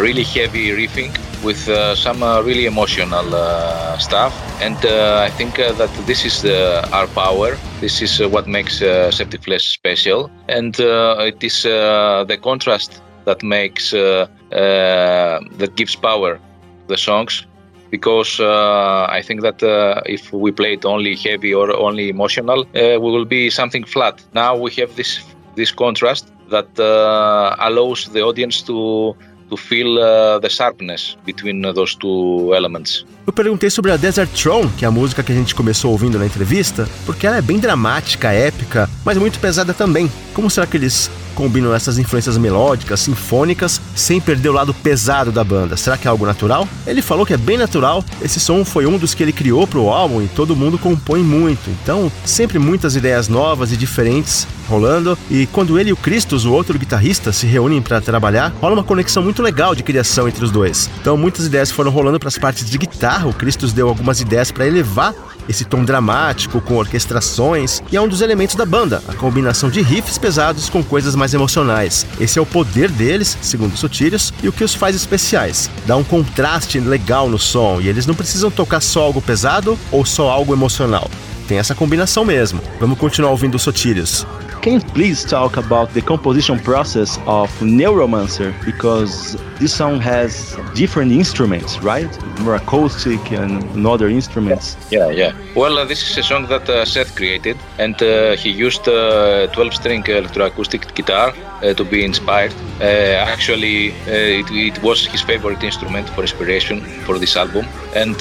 really 0.00 0.22
heavy 0.22 0.70
riffing 0.70 1.12
with 1.42 1.68
uh, 1.68 1.94
some 1.94 2.22
uh, 2.22 2.40
really 2.42 2.66
emotional 2.66 3.34
uh, 3.34 3.98
stuff. 3.98 4.34
And 4.60 4.76
I 4.84 5.30
think 5.30 5.56
that 5.56 5.92
this 6.06 6.24
is 6.24 6.42
the, 6.42 6.88
our 6.92 7.08
power. 7.08 7.60
This 7.80 8.00
is 8.00 8.18
what 8.20 8.46
makes 8.46 8.78
Septic 8.78 9.44
Flesh 9.44 9.74
special. 9.74 10.30
And 10.48 10.74
it 10.78 11.42
is 11.42 11.62
the 11.62 12.38
contrast 12.42 13.02
that 13.24 13.42
makes 13.42 13.90
that 13.90 15.72
gives 15.76 15.96
power 15.96 16.40
the 16.86 16.96
songs 16.96 17.46
because 17.90 18.40
uh, 18.40 19.06
I 19.08 19.22
think 19.22 19.42
that 19.42 19.62
uh, 19.62 20.00
if 20.06 20.32
we 20.32 20.50
play 20.52 20.74
it 20.74 20.84
only 20.84 21.16
heavy 21.16 21.54
or 21.54 21.74
only 21.76 22.08
emotional, 22.08 22.62
uh, 22.62 22.98
we 23.00 23.10
will 23.14 23.24
be 23.24 23.50
something 23.50 23.84
flat. 23.84 24.22
Now 24.34 24.56
we 24.56 24.70
have 24.72 24.94
this 24.96 25.20
this 25.54 25.70
contrast 25.72 26.32
that 26.50 26.68
uh, 26.78 27.56
allows 27.58 28.06
the 28.14 28.22
audience 28.22 28.62
to 28.62 29.16
to 29.48 29.56
feel 29.56 29.98
uh, 29.98 30.40
the 30.40 30.48
sharpness 30.48 31.16
between 31.24 31.62
those 31.74 31.96
two 31.96 32.54
elements. 32.54 33.04
Eu 33.26 33.32
perguntei 33.32 33.68
sobre 33.70 33.90
a 33.90 33.96
Desert 33.96 34.30
Throne, 34.30 34.70
que 34.78 34.84
é 34.84 34.88
a 34.88 34.90
música 34.90 35.22
que 35.22 35.32
a 35.32 35.34
gente 35.34 35.54
começou 35.54 35.90
ouvindo 35.90 36.18
na 36.18 36.26
entrevista, 36.26 36.88
porque 37.04 37.26
ela 37.26 37.36
é 37.36 37.42
bem 37.42 37.58
dramática, 37.58 38.32
épica, 38.32 38.88
mas 39.04 39.18
muito 39.18 39.40
pesada 39.40 39.74
também. 39.74 40.10
Como 40.32 40.48
será 40.48 40.66
que 40.66 40.76
eles 40.76 41.10
combinam 41.36 41.74
essas 41.74 41.98
influências 41.98 42.38
melódicas, 42.38 43.00
sinfônicas, 43.00 43.80
sem 43.94 44.20
perder 44.20 44.48
o 44.48 44.52
lado 44.52 44.72
pesado 44.72 45.30
da 45.30 45.44
banda. 45.44 45.76
Será 45.76 45.96
que 45.96 46.08
é 46.08 46.10
algo 46.10 46.24
natural? 46.24 46.66
Ele 46.86 47.02
falou 47.02 47.26
que 47.26 47.34
é 47.34 47.36
bem 47.36 47.58
natural. 47.58 48.02
Esse 48.22 48.40
som 48.40 48.64
foi 48.64 48.86
um 48.86 48.96
dos 48.96 49.14
que 49.14 49.22
ele 49.22 49.32
criou 49.32 49.66
para 49.66 49.78
o 49.78 49.90
álbum 49.90 50.22
e 50.22 50.28
todo 50.28 50.56
mundo 50.56 50.78
compõe 50.78 51.22
muito. 51.22 51.68
Então, 51.82 52.10
sempre 52.24 52.58
muitas 52.58 52.96
ideias 52.96 53.28
novas 53.28 53.70
e 53.70 53.76
diferentes 53.76 54.48
rolando. 54.66 55.16
E 55.30 55.46
quando 55.46 55.78
ele 55.78 55.90
e 55.90 55.92
o 55.92 55.96
Christos, 55.96 56.44
o 56.44 56.52
outro 56.52 56.78
guitarrista, 56.78 57.32
se 57.32 57.46
reúnem 57.46 57.80
para 57.80 58.00
trabalhar, 58.00 58.52
rola 58.60 58.74
uma 58.74 58.84
conexão 58.84 59.22
muito 59.22 59.42
legal 59.42 59.74
de 59.74 59.82
criação 59.82 60.28
entre 60.28 60.44
os 60.44 60.50
dois. 60.50 60.90
Então, 61.00 61.16
muitas 61.16 61.46
ideias 61.46 61.70
foram 61.70 61.90
rolando 61.90 62.18
para 62.18 62.28
as 62.28 62.38
partes 62.38 62.68
de 62.68 62.78
guitarra. 62.78 63.28
O 63.28 63.34
Christos 63.34 63.72
deu 63.72 63.88
algumas 63.88 64.20
ideias 64.20 64.50
para 64.50 64.66
elevar 64.66 65.14
esse 65.48 65.64
tom 65.64 65.84
dramático 65.84 66.60
com 66.60 66.76
orquestrações 66.76 67.82
e 67.90 67.96
é 67.96 68.00
um 68.00 68.08
dos 68.08 68.20
elementos 68.20 68.56
da 68.56 68.66
banda, 68.66 69.02
a 69.08 69.14
combinação 69.14 69.70
de 69.70 69.80
riffs 69.80 70.18
pesados 70.18 70.68
com 70.68 70.82
coisas 70.82 71.14
mais 71.14 71.34
emocionais. 71.34 72.06
Esse 72.20 72.38
é 72.38 72.42
o 72.42 72.46
poder 72.46 72.90
deles, 72.90 73.36
segundo 73.40 73.74
os 73.74 73.80
Sotirios, 73.80 74.32
e 74.42 74.48
o 74.48 74.52
que 74.52 74.64
os 74.64 74.74
faz 74.74 74.96
especiais. 74.96 75.70
Dá 75.86 75.96
um 75.96 76.04
contraste 76.04 76.80
legal 76.80 77.28
no 77.28 77.38
som 77.38 77.80
e 77.80 77.88
eles 77.88 78.06
não 78.06 78.14
precisam 78.14 78.50
tocar 78.50 78.80
só 78.80 79.02
algo 79.02 79.22
pesado 79.22 79.78
ou 79.90 80.04
só 80.04 80.30
algo 80.30 80.52
emocional. 80.52 81.08
Tem 81.46 81.58
essa 81.58 81.74
combinação 81.74 82.24
mesmo. 82.24 82.60
Vamos 82.80 82.98
continuar 82.98 83.30
ouvindo 83.30 83.54
os 83.54 83.62
Sotirios. 83.62 84.26
Can 84.66 84.80
you 84.80 84.80
please 84.80 85.24
talk 85.24 85.58
about 85.58 85.94
the 85.94 86.02
composition 86.02 86.58
process 86.58 87.18
of 87.28 87.48
Neuromancer? 87.60 88.52
Because 88.64 89.36
this 89.60 89.72
song 89.72 90.00
has 90.00 90.56
different 90.74 91.12
instruments, 91.12 91.80
right? 91.82 92.10
More 92.40 92.56
acoustic 92.56 93.30
and 93.30 93.86
other 93.86 94.08
instruments. 94.08 94.76
Yeah, 94.90 95.10
yeah. 95.10 95.38
Well, 95.54 95.78
uh, 95.78 95.84
this 95.84 96.02
is 96.10 96.18
a 96.18 96.24
song 96.24 96.46
that 96.48 96.68
uh, 96.68 96.84
Seth 96.84 97.14
created, 97.14 97.56
and 97.78 97.94
uh, 98.02 98.34
he 98.34 98.50
used 98.50 98.88
a 98.88 99.46
12-string 99.54 100.02
electroacoustic 100.02 100.96
guitar 100.96 101.32
uh, 101.62 101.72
to 101.74 101.84
be 101.84 102.04
inspired. 102.04 102.52
Uh, 102.80 103.34
actually, 103.34 103.92
uh, 103.92 104.40
it, 104.40 104.50
it, 104.50 104.82
was 104.82 105.06
his 105.06 105.22
favorite 105.22 105.62
instrument 105.62 106.08
for 106.08 106.22
inspiration 106.22 106.80
for 107.06 107.20
this 107.20 107.36
album, 107.36 107.66
and 107.94 108.16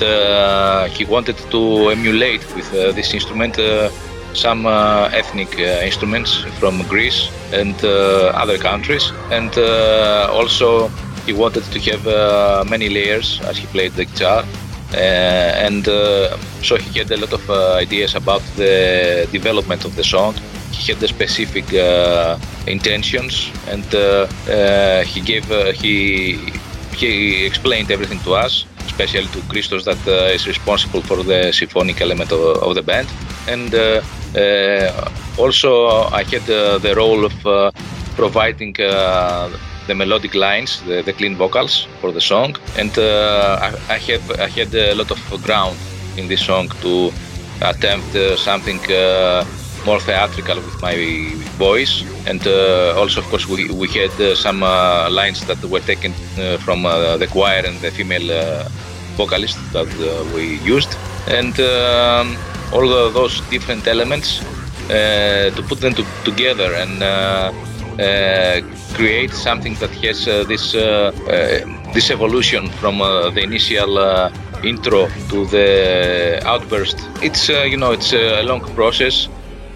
he 0.92 1.06
wanted 1.06 1.38
to 1.50 1.90
emulate 1.90 2.46
with 2.56 2.70
this 2.72 3.16
instrument 3.16 3.58
some 4.36 4.65
uh, 4.65 5.10
ethnic 5.13 5.58
uh, 5.58 5.82
instruments 5.84 6.43
from 6.60 6.84
Greece 6.84 7.30
and 7.54 7.76
uh, 7.84 8.32
other 8.36 8.58
countries, 8.58 9.12
and 9.32 9.58
also 10.30 10.89
he 11.26 11.34
wanted 11.34 11.63
to 11.71 11.80
have 11.80 12.69
many 12.69 12.89
layers 12.89 13.39
as 13.41 13.58
he 13.58 13.65
played 13.67 13.93
the 13.93 14.06
guitar. 14.06 14.45
Uh, 14.93 14.98
and 15.67 15.88
uh, 15.88 16.38
so 16.62 16.78
he 16.78 17.00
had 17.00 17.12
a 17.12 17.17
lot 17.17 17.34
of 17.34 17.50
uh, 17.50 17.74
ideas 17.74 18.15
about 18.15 18.41
the 18.56 19.28
development 19.32 19.84
of 19.84 19.95
the 19.95 20.04
song. 20.04 20.34
He 20.71 20.91
had 20.91 21.02
the 21.02 21.08
specific 21.08 21.65
intentions, 22.67 23.52
and 23.67 23.84
he 25.06 25.21
gave 25.21 25.45
he 25.74 26.36
he 26.95 27.45
explained 27.45 27.91
everything 27.91 28.19
to 28.19 28.36
us, 28.36 28.65
especially 28.86 29.28
to 29.28 29.41
Christos 29.50 29.84
that 29.86 30.08
is 30.34 30.48
responsible 30.48 31.02
for 31.02 31.24
the 31.24 31.52
symphonic 31.52 32.00
element 32.02 32.32
of, 32.32 32.41
of 32.63 32.76
the 32.76 32.84
band. 32.84 33.08
And 33.48 33.74
uh, 33.74 34.02
also, 35.38 36.10
I 36.12 36.24
had 36.24 36.50
uh, 36.50 36.78
the 36.80 36.94
role 36.96 37.26
of 37.26 37.46
uh, 37.46 37.72
providing 38.16 38.74
the 38.74 39.94
melodic 39.94 40.34
lines, 40.34 40.82
the, 40.82 41.04
the, 41.04 41.14
clean 41.14 41.36
vocals 41.36 41.88
for 42.02 42.12
the 42.12 42.22
song, 42.22 42.56
and 42.78 42.92
I, 42.98 43.76
I, 43.88 43.98
have 43.98 44.32
I 44.40 44.48
had 44.48 44.74
a 44.74 44.96
lot 44.96 45.12
of 45.12 45.44
ground 45.44 45.78
in 46.18 46.28
this 46.28 46.44
song 46.44 46.70
to 46.82 47.12
attempt 47.62 48.18
something 48.40 48.80
more 49.86 50.00
theatrical 50.00 50.56
with 50.56 50.82
my 50.82 50.96
voice. 51.58 52.04
And 52.26 52.46
uh, 52.48 52.96
also 52.98 53.22
of 53.22 53.28
course 53.28 53.48
we, 53.48 53.70
we 53.72 53.88
had 53.88 54.20
uh, 54.20 54.36
some 54.36 54.64
uh, 54.64 55.10
lines 55.10 55.46
that 55.46 55.64
were 55.64 55.80
taken 55.80 56.14
from 56.60 56.84
the 56.84 57.28
choir 57.32 57.64
and 57.66 57.80
the 57.80 57.92
female 57.92 58.68
vocalist 59.16 59.58
that 59.74 59.88
we 60.34 60.58
used. 60.60 60.96
And 61.28 61.60
um, 61.60 62.38
all 62.73 62.88
those 63.12 63.41
different 63.49 63.88
elements 63.88 64.41
uh, 64.89 65.49
to 65.56 65.63
put 65.67 65.80
them 65.82 65.93
to, 65.93 66.06
together 66.23 66.73
and 66.75 67.01
uh, 67.01 67.51
uh, 67.99 68.62
create 68.93 69.32
something 69.32 69.73
that 69.75 69.89
has 70.04 70.28
uh, 70.28 70.43
this 70.43 70.75
uh, 70.75 71.12
uh, 71.30 71.93
this 71.93 72.12
evolution 72.12 72.69
from 72.82 72.97
the 72.97 73.41
initial 73.41 73.97
intro 74.63 75.08
to 75.30 75.45
the 75.45 76.41
outburst. 76.45 76.97
It's 77.21 77.47
you 77.47 77.78
know 77.78 77.91
it's 77.91 78.12
a 78.13 78.43
long 78.43 78.62
process, 78.75 79.30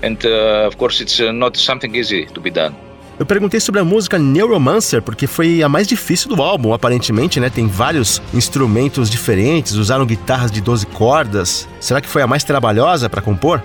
and 0.04 0.24
of 0.26 0.78
course 0.78 1.00
it's 1.00 1.20
not 1.20 1.56
something 1.56 1.96
easy 1.96 2.26
to 2.26 2.42
be 2.42 2.50
done. 2.50 2.76
Eu 3.20 3.26
perguntei 3.26 3.60
sobre 3.60 3.82
a 3.82 3.84
música 3.84 4.18
Neuromancer 4.18 5.02
porque 5.02 5.28
foi 5.28 5.62
a 5.62 5.68
mais 5.68 5.86
difícil 5.86 6.34
do 6.34 6.42
álbum, 6.42 6.74
aparentemente, 6.74 7.38
né? 7.38 7.50
Tem 7.50 7.68
vários 7.68 8.22
instrumentos 8.34 9.10
diferentes, 9.10 9.74
usaram 9.74 10.06
guitarras 10.06 10.50
de 10.50 10.62
12 10.62 10.86
cordas. 10.86 11.68
Será 11.82 12.00
que 12.00 12.08
foi 12.08 12.22
a 12.22 12.28
mais 12.28 12.46
trabalhosa 12.46 13.10
para 13.10 13.22
compor? 13.22 13.62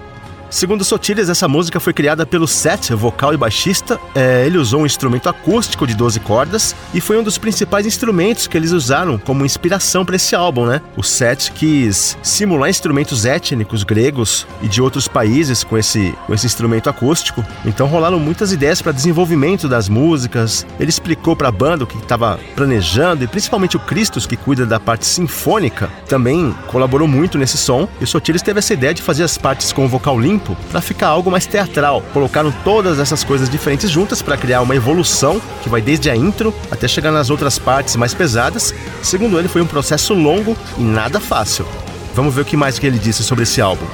Segundo 0.54 0.84
Sotiles, 0.84 1.28
essa 1.28 1.48
música 1.48 1.80
foi 1.80 1.92
criada 1.92 2.24
pelo 2.24 2.46
Seth, 2.46 2.90
vocal 2.92 3.34
e 3.34 3.36
baixista. 3.36 3.98
É, 4.14 4.46
ele 4.46 4.56
usou 4.56 4.82
um 4.82 4.86
instrumento 4.86 5.28
acústico 5.28 5.84
de 5.84 5.96
12 5.96 6.20
cordas 6.20 6.76
e 6.94 7.00
foi 7.00 7.18
um 7.18 7.24
dos 7.24 7.36
principais 7.36 7.84
instrumentos 7.84 8.46
que 8.46 8.56
eles 8.56 8.70
usaram 8.70 9.18
como 9.18 9.44
inspiração 9.44 10.04
para 10.04 10.14
esse 10.14 10.32
álbum, 10.32 10.64
né? 10.64 10.80
O 10.96 11.02
Seth 11.02 11.50
quis 11.52 12.16
simular 12.22 12.70
instrumentos 12.70 13.24
étnicos 13.26 13.82
gregos 13.82 14.46
e 14.62 14.68
de 14.68 14.80
outros 14.80 15.08
países 15.08 15.64
com 15.64 15.76
esse, 15.76 16.14
com 16.24 16.32
esse 16.32 16.46
instrumento 16.46 16.88
acústico. 16.88 17.44
Então 17.64 17.88
rolaram 17.88 18.20
muitas 18.20 18.52
ideias 18.52 18.80
para 18.80 18.92
desenvolvimento 18.92 19.68
das 19.68 19.88
músicas. 19.88 20.64
Ele 20.78 20.88
explicou 20.88 21.34
para 21.34 21.48
a 21.48 21.52
banda 21.52 21.82
o 21.82 21.86
que 21.86 21.98
estava 21.98 22.38
planejando 22.54 23.24
e 23.24 23.26
principalmente 23.26 23.76
o 23.76 23.80
Christos, 23.80 24.24
que 24.24 24.36
cuida 24.36 24.64
da 24.64 24.78
parte 24.78 25.04
sinfônica, 25.04 25.90
também 26.08 26.54
colaborou 26.68 27.08
muito 27.08 27.38
nesse 27.38 27.58
som. 27.58 27.88
E 28.00 28.04
o 28.04 28.06
Sotiles 28.06 28.40
teve 28.40 28.60
essa 28.60 28.72
ideia 28.72 28.94
de 28.94 29.02
fazer 29.02 29.24
as 29.24 29.36
partes 29.36 29.72
com 29.72 29.84
o 29.84 29.88
vocal 29.88 30.16
limpo 30.16 30.43
tempo 30.44 30.56
para 30.70 30.80
ficar 30.80 31.08
algo 31.08 31.30
mais 31.30 31.46
teatral. 31.46 32.02
Colocaram 32.12 32.52
todas 32.62 32.98
essas 32.98 33.24
coisas 33.24 33.48
diferentes 33.48 33.90
juntas 33.90 34.20
para 34.20 34.36
criar 34.36 34.60
uma 34.60 34.76
evolução 34.76 35.40
que 35.62 35.68
vai 35.68 35.80
desde 35.80 36.10
a 36.10 36.16
intro 36.16 36.54
até 36.70 36.86
chegar 36.86 37.10
nas 37.10 37.30
outras 37.30 37.58
partes 37.58 37.96
mais 37.96 38.12
pesadas. 38.12 38.74
Segundo 39.02 39.38
ele, 39.38 39.48
foi 39.48 39.62
um 39.62 39.66
processo 39.66 40.14
longo 40.14 40.56
e 40.78 40.82
nada 40.82 41.18
fácil. 41.18 41.66
Vamos 42.14 42.34
ver 42.34 42.42
o 42.42 42.44
que 42.44 42.56
mais 42.56 42.78
que 42.78 42.86
ele 42.86 42.98
disse 42.98 43.24
sobre 43.24 43.42
esse 43.44 43.60
álbum. 43.60 43.86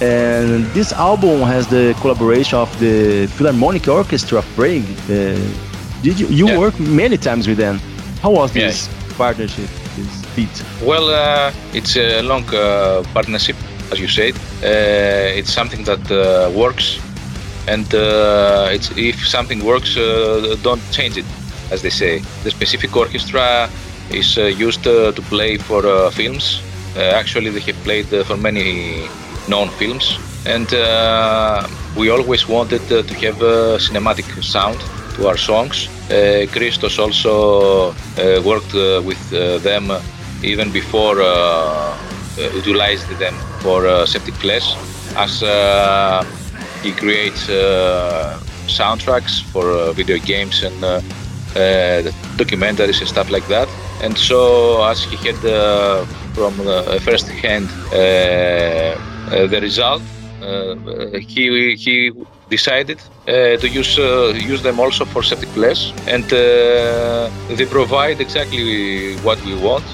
And 0.00 0.64
this 0.74 0.92
album 0.92 1.44
has 1.44 1.66
the 1.66 1.94
collaboration 2.02 2.58
of 2.58 2.70
the 2.78 3.28
Philharmonic 3.36 3.88
Orchestra 3.88 4.38
of 4.38 4.48
Prague. 4.54 4.84
Uh, 5.08 5.38
did 6.02 6.18
you, 6.18 6.28
you 6.28 6.48
yeah. 6.48 6.58
work 6.58 6.78
many 6.80 7.16
times 7.16 7.46
with 7.46 7.56
them? 7.56 7.80
How 8.20 8.30
was 8.30 8.52
this 8.52 8.88
yeah. 8.88 9.16
partnership, 9.16 9.68
this 9.96 10.26
beat? 10.34 10.64
Well, 10.82 11.10
uh, 11.10 11.52
it's 11.72 11.96
a 11.96 12.22
long 12.22 12.44
uh, 12.52 13.04
partnership. 13.14 13.56
As 13.92 13.98
you 14.00 14.08
said. 14.08 14.34
Uh, 14.62 15.38
it's 15.38 15.52
something 15.52 15.84
that 15.84 16.04
uh, 16.10 16.50
works, 16.54 16.98
and 17.68 17.86
uh, 17.94 18.68
if 18.96 19.26
something 19.26 19.64
works, 19.64 19.94
don't 20.62 20.82
change 20.92 21.16
it, 21.16 21.26
as 21.70 21.82
they 21.82 21.90
say. 21.90 22.18
The 22.42 22.50
specific 22.50 22.94
orchestra 22.96 23.68
is 24.10 24.36
used 24.36 24.82
to 24.84 25.22
play 25.30 25.56
for 25.56 26.10
films. 26.10 26.62
actually, 26.96 27.50
they 27.50 27.60
have 27.60 27.76
played 27.84 28.06
for 28.26 28.36
many 28.36 29.08
known 29.48 29.68
films, 29.80 30.18
and 30.46 30.68
we 31.96 32.10
always 32.10 32.48
wanted 32.48 32.82
to 32.88 33.14
have 33.24 33.42
a 33.42 33.78
cinematic 33.78 34.26
sound 34.42 34.78
to 35.16 35.28
our 35.28 35.36
songs. 35.36 35.88
Uh, 36.10 36.46
Christos 36.52 36.98
also 36.98 37.90
uh, 37.90 38.42
worked 38.44 38.74
uh, 38.74 39.00
with 39.02 39.30
them 39.62 39.90
even 40.42 40.70
before 40.70 41.16
utilized 42.36 43.08
them 43.18 43.34
for 43.60 43.86
uh, 43.86 44.06
Septic 44.06 44.34
Flesh 44.34 44.74
as 45.16 45.42
uh, 45.42 46.24
he 46.82 46.92
creates 46.92 47.48
uh, 47.48 48.38
soundtracks 48.66 49.42
for 49.52 49.92
video 49.92 50.18
games 50.18 50.62
and 50.62 50.74
documentaries 52.36 53.00
and 53.00 53.08
stuff 53.08 53.30
like 53.30 53.46
that. 53.48 53.68
And 54.02 54.18
so, 54.18 54.82
as 54.84 55.04
he 55.04 55.16
had 55.16 55.38
from 56.34 56.52
first 57.00 57.28
hand 57.28 57.68
the 57.88 59.58
result, 59.60 60.02
he 61.20 61.76
he 61.76 62.12
decided 62.50 62.98
uh, 63.26 63.56
to 63.56 63.68
use 63.68 63.98
uh, 63.98 64.32
use 64.52 64.62
them 64.62 64.78
also 64.78 65.04
for 65.04 65.22
septic 65.22 65.48
flesh 65.50 65.92
and 66.06 66.24
uh, 66.32 67.30
they 67.56 67.66
provide 67.66 68.20
exactly 68.20 69.16
what 69.26 69.38
we 69.46 69.54
want 69.68 69.84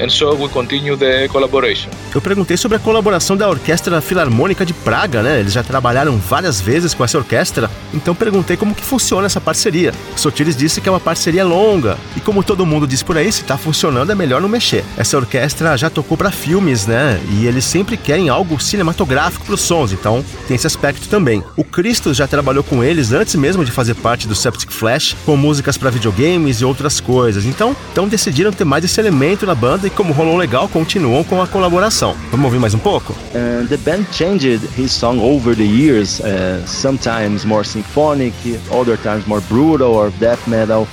And 0.00 0.08
so 0.08 0.34
we 0.34 0.48
continue 0.48 0.96
the 0.96 1.28
collaboration. 1.28 1.90
Eu 2.14 2.20
perguntei 2.20 2.56
sobre 2.56 2.76
a 2.76 2.80
colaboração 2.80 3.36
da 3.36 3.48
Orquestra 3.48 4.00
Filarmônica 4.00 4.64
de 4.64 4.72
Praga, 4.72 5.22
né? 5.22 5.40
Eles 5.40 5.52
já 5.52 5.62
trabalharam 5.62 6.16
várias 6.16 6.60
vezes 6.60 6.94
com 6.94 7.04
essa 7.04 7.18
orquestra, 7.18 7.70
então 7.92 8.14
perguntei 8.14 8.56
como 8.56 8.74
que 8.74 8.84
funciona 8.84 9.26
essa 9.26 9.40
parceria. 9.40 9.92
Sotiris 10.16 10.56
disse 10.56 10.80
que 10.80 10.88
é 10.88 10.92
uma 10.92 11.00
parceria 11.00 11.44
longa 11.44 11.98
e 12.16 12.20
como 12.20 12.42
todo 12.42 12.64
mundo 12.64 12.86
diz 12.86 13.02
por 13.02 13.16
aí, 13.16 13.30
se 13.32 13.42
tá 13.44 13.58
funcionando 13.58 14.12
é 14.12 14.14
melhor 14.14 14.40
não 14.40 14.48
mexer. 14.48 14.84
Essa 14.96 15.16
orquestra 15.16 15.76
já 15.76 15.90
tocou 15.90 16.16
para 16.16 16.30
filmes, 16.30 16.86
né? 16.86 17.20
E 17.30 17.46
eles 17.46 17.64
sempre 17.64 17.96
querem 17.96 18.28
algo 18.28 18.60
cinematográfico 18.60 19.44
para 19.46 19.54
os 19.54 19.60
sons, 19.60 19.92
então 19.92 20.24
tem 20.46 20.54
esse 20.54 20.66
aspecto 20.66 21.08
também. 21.08 21.42
O 21.56 21.64
Christos 21.64 22.16
já 22.16 22.26
trabalhou 22.26 22.62
com 22.62 22.84
eles 22.84 23.12
antes 23.12 23.34
mesmo 23.34 23.64
de 23.64 23.72
fazer 23.72 23.94
parte 23.94 24.28
do 24.28 24.34
Septic 24.34 24.70
Flash, 24.70 25.16
com 25.26 25.36
músicas 25.36 25.76
para 25.76 25.90
videogames 25.90 26.60
e 26.60 26.64
outras 26.64 27.00
coisas. 27.00 27.44
Então, 27.44 27.76
então 27.92 28.06
decidiram 28.06 28.52
ter 28.52 28.64
mais 28.64 28.84
esse 28.84 29.00
elemento 29.00 29.44
na 29.44 29.54
banda 29.54 29.87
e 29.88 29.90
como 29.90 30.12
rolou 30.12 30.36
legal, 30.36 30.68
continuam 30.68 31.24
com 31.24 31.40
a 31.40 31.46
colaboração. 31.46 32.14
Vamos 32.30 32.44
ouvir 32.44 32.58
mais 32.58 32.74
um 32.74 32.78
pouco? 32.78 33.14
Uh, 33.34 33.66
the 33.68 33.76
band 33.78 34.04
changed 34.12 34.60
his 34.76 34.92
song 34.92 35.18
over 35.18 35.56
the 35.56 35.64
years, 35.64 36.20
uh, 36.20 36.62
sometimes 36.66 37.44
more 37.44 37.64
symphonic, 37.64 38.34
other 38.70 38.98
times 38.98 39.26
more 39.26 39.40
brutal 39.48 39.94
or 39.94 40.10
death 40.20 40.46
metal. 40.46 40.86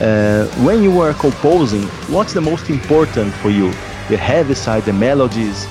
Uh, 0.00 0.46
when 0.64 0.82
you 0.82 0.90
were 0.90 1.12
composing, 1.14 1.82
what's 2.08 2.32
the 2.32 2.40
most 2.40 2.70
important 2.70 3.34
for 3.34 3.50
you? 3.50 3.70
The 4.08 4.16
heavy 4.16 4.54
side, 4.54 4.84
the 4.84 4.94
melodies, 4.94 5.66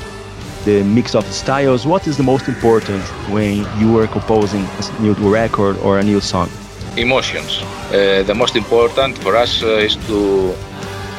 the 0.63 0.83
mix 0.83 1.15
of 1.15 1.25
styles. 1.31 1.87
What 1.87 2.05
is 2.05 2.15
the 2.15 2.23
most 2.23 2.47
important 2.47 3.01
when 3.31 3.65
you 3.79 3.97
are 3.97 4.07
composing 4.07 4.63
a 4.79 5.01
new 5.01 5.15
record 5.33 5.77
or 5.79 5.97
a 5.97 6.03
new 6.03 6.21
song? 6.21 6.49
Emotions. 6.95 7.59
Uh, 7.89 8.23
the 8.27 8.35
most 8.35 8.55
important 8.55 9.17
for 9.17 9.35
us 9.35 9.63
uh, 9.63 9.85
is 9.87 9.95
to 10.07 10.53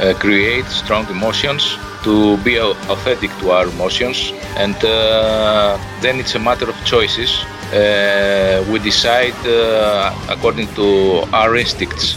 uh, 0.00 0.14
create 0.14 0.66
strong 0.66 1.06
emotions, 1.08 1.76
to 2.04 2.36
be 2.38 2.58
authentic 2.58 3.30
to 3.38 3.50
our 3.50 3.66
emotions, 3.66 4.32
and 4.56 4.76
uh, 4.84 5.76
then 6.00 6.18
it's 6.20 6.34
a 6.34 6.38
matter 6.38 6.68
of 6.68 6.76
choices. 6.84 7.30
Uh, 7.72 8.64
we 8.70 8.78
decide 8.78 9.36
uh, 9.46 10.14
according 10.28 10.66
to 10.74 11.22
our 11.32 11.56
instincts 11.56 12.16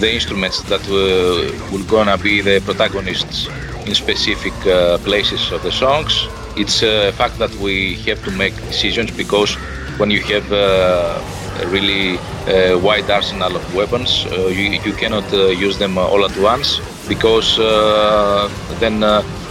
the 0.00 0.10
instruments 0.12 0.62
that 0.62 0.82
will 0.88 1.84
gonna 1.84 2.18
be 2.18 2.40
the 2.40 2.60
protagonists 2.60 3.46
in 3.86 3.94
specific 3.94 4.54
uh, 4.66 4.98
places 4.98 5.52
of 5.52 5.62
the 5.62 5.70
songs. 5.70 6.26
It's 6.56 6.82
a 6.82 7.12
fact 7.12 7.38
that 7.38 7.54
we 7.56 7.94
have 8.06 8.22
to 8.24 8.30
make 8.32 8.54
decisions 8.66 9.10
because 9.10 9.54
when 9.98 10.10
you 10.10 10.20
have 10.22 10.50
uh, 10.52 11.20
really 11.66 12.18
uh, 12.46 12.78
wide 12.78 13.10
arsenal 13.10 13.56
of 13.56 13.74
weapons, 13.74 14.26
uh, 14.30 14.46
you, 14.46 14.80
you 14.84 14.92
cannot 14.92 15.32
uh, 15.32 15.46
use 15.48 15.78
them 15.78 15.98
all 15.98 16.24
at 16.24 16.36
once 16.36 16.80
because 17.08 17.58
uh, 17.58 18.48
then 18.80 19.02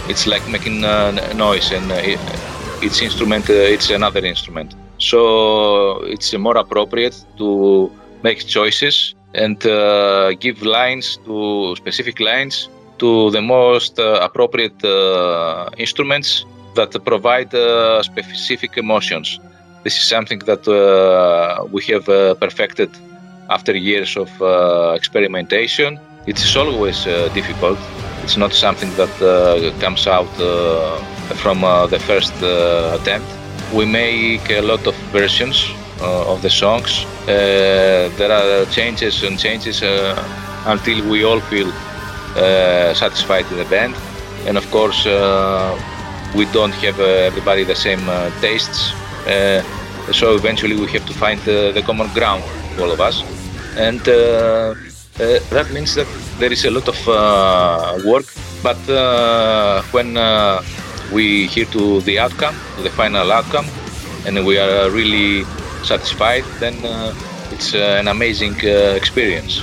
it's 0.08 0.26
like 0.26 0.46
making 0.48 0.80
noise 1.36 1.72
and 1.72 1.90
it, 1.92 2.20
its 2.82 3.00
instrument 3.00 3.48
it's 3.48 3.90
another 3.90 4.24
instrument. 4.24 4.74
So 4.98 6.02
it's 6.04 6.32
more 6.34 6.56
appropriate 6.56 7.16
to 7.38 7.90
make 8.22 8.46
choices 8.46 9.14
and 9.34 9.58
give 10.40 10.62
lines 10.62 11.18
to 11.24 11.74
specific 11.76 12.20
lines 12.20 12.68
to 12.98 13.30
the 13.30 13.42
most 13.42 13.98
uh, 13.98 14.20
appropriate 14.22 14.84
uh, 14.84 15.68
instruments 15.76 16.44
that 16.74 16.90
provide 17.04 17.54
uh, 17.54 18.02
specific 18.02 18.76
emotions. 18.76 19.40
This 19.84 19.98
is 19.98 20.04
something 20.08 20.40
that 20.46 20.64
we 21.70 21.82
have 21.92 22.06
perfected 22.40 22.90
after 23.50 23.72
years 23.76 24.16
of 24.16 24.30
experimentation. 24.94 26.00
It 26.26 26.38
is 26.38 26.56
always 26.56 27.04
difficult. 27.34 27.78
It's 28.22 28.38
not 28.38 28.52
something 28.54 28.90
that 28.96 29.14
comes 29.80 30.06
out 30.06 30.34
from 31.42 31.60
the 31.90 32.00
first 32.00 32.34
attempt. 32.98 33.28
We 33.74 33.84
make 33.84 34.50
a 34.50 34.62
lot 34.62 34.86
of 34.86 34.94
versions 35.12 35.68
uh, 36.00 36.32
of 36.32 36.42
the 36.42 36.50
songs. 36.50 37.04
Uh, 37.22 38.10
there 38.18 38.32
are 38.32 38.66
changes 38.66 39.22
and 39.22 39.38
changes 39.38 39.82
uh, 39.82 40.16
until 40.66 41.08
we 41.08 41.24
all 41.24 41.40
feel 41.40 41.68
uh, 41.68 42.92
satisfied 42.94 43.46
in 43.50 43.58
the 43.58 43.64
band. 43.66 43.94
And 44.46 44.56
of 44.56 44.68
course, 44.70 45.06
uh, 45.06 45.78
we 46.34 46.46
don't 46.46 46.74
have 46.74 46.98
uh, 46.98 47.28
everybody 47.30 47.64
the 47.64 47.76
same 47.76 48.04
tastes. 48.40 48.92
So 50.12 50.34
eventually, 50.34 50.76
we 50.76 50.86
have 50.92 51.06
to 51.06 51.14
find 51.14 51.40
the 51.40 51.82
common 51.84 52.08
ground, 52.14 52.42
all 52.80 52.90
of 52.90 53.00
us. 53.00 53.22
And 53.76 54.00
that 54.00 55.70
means 55.72 55.94
that 55.94 56.06
there 56.38 56.52
is 56.52 56.64
a 56.64 56.70
lot 56.70 56.88
of 56.88 56.98
work. 58.04 58.26
But 58.62 58.78
when 59.92 60.14
we 61.12 61.46
hear 61.46 61.66
to 61.66 62.00
the 62.00 62.18
outcome, 62.18 62.56
to 62.76 62.82
the 62.82 62.90
final 62.90 63.30
outcome, 63.32 63.66
and 64.26 64.44
we 64.46 64.58
are 64.58 64.90
really 64.90 65.44
satisfied, 65.84 66.44
then 66.60 66.74
uh, 66.84 67.14
it's 67.52 67.74
uh, 67.74 67.96
an 68.00 68.08
amazing 68.08 68.56
uh, 68.64 68.96
experience. 68.96 69.62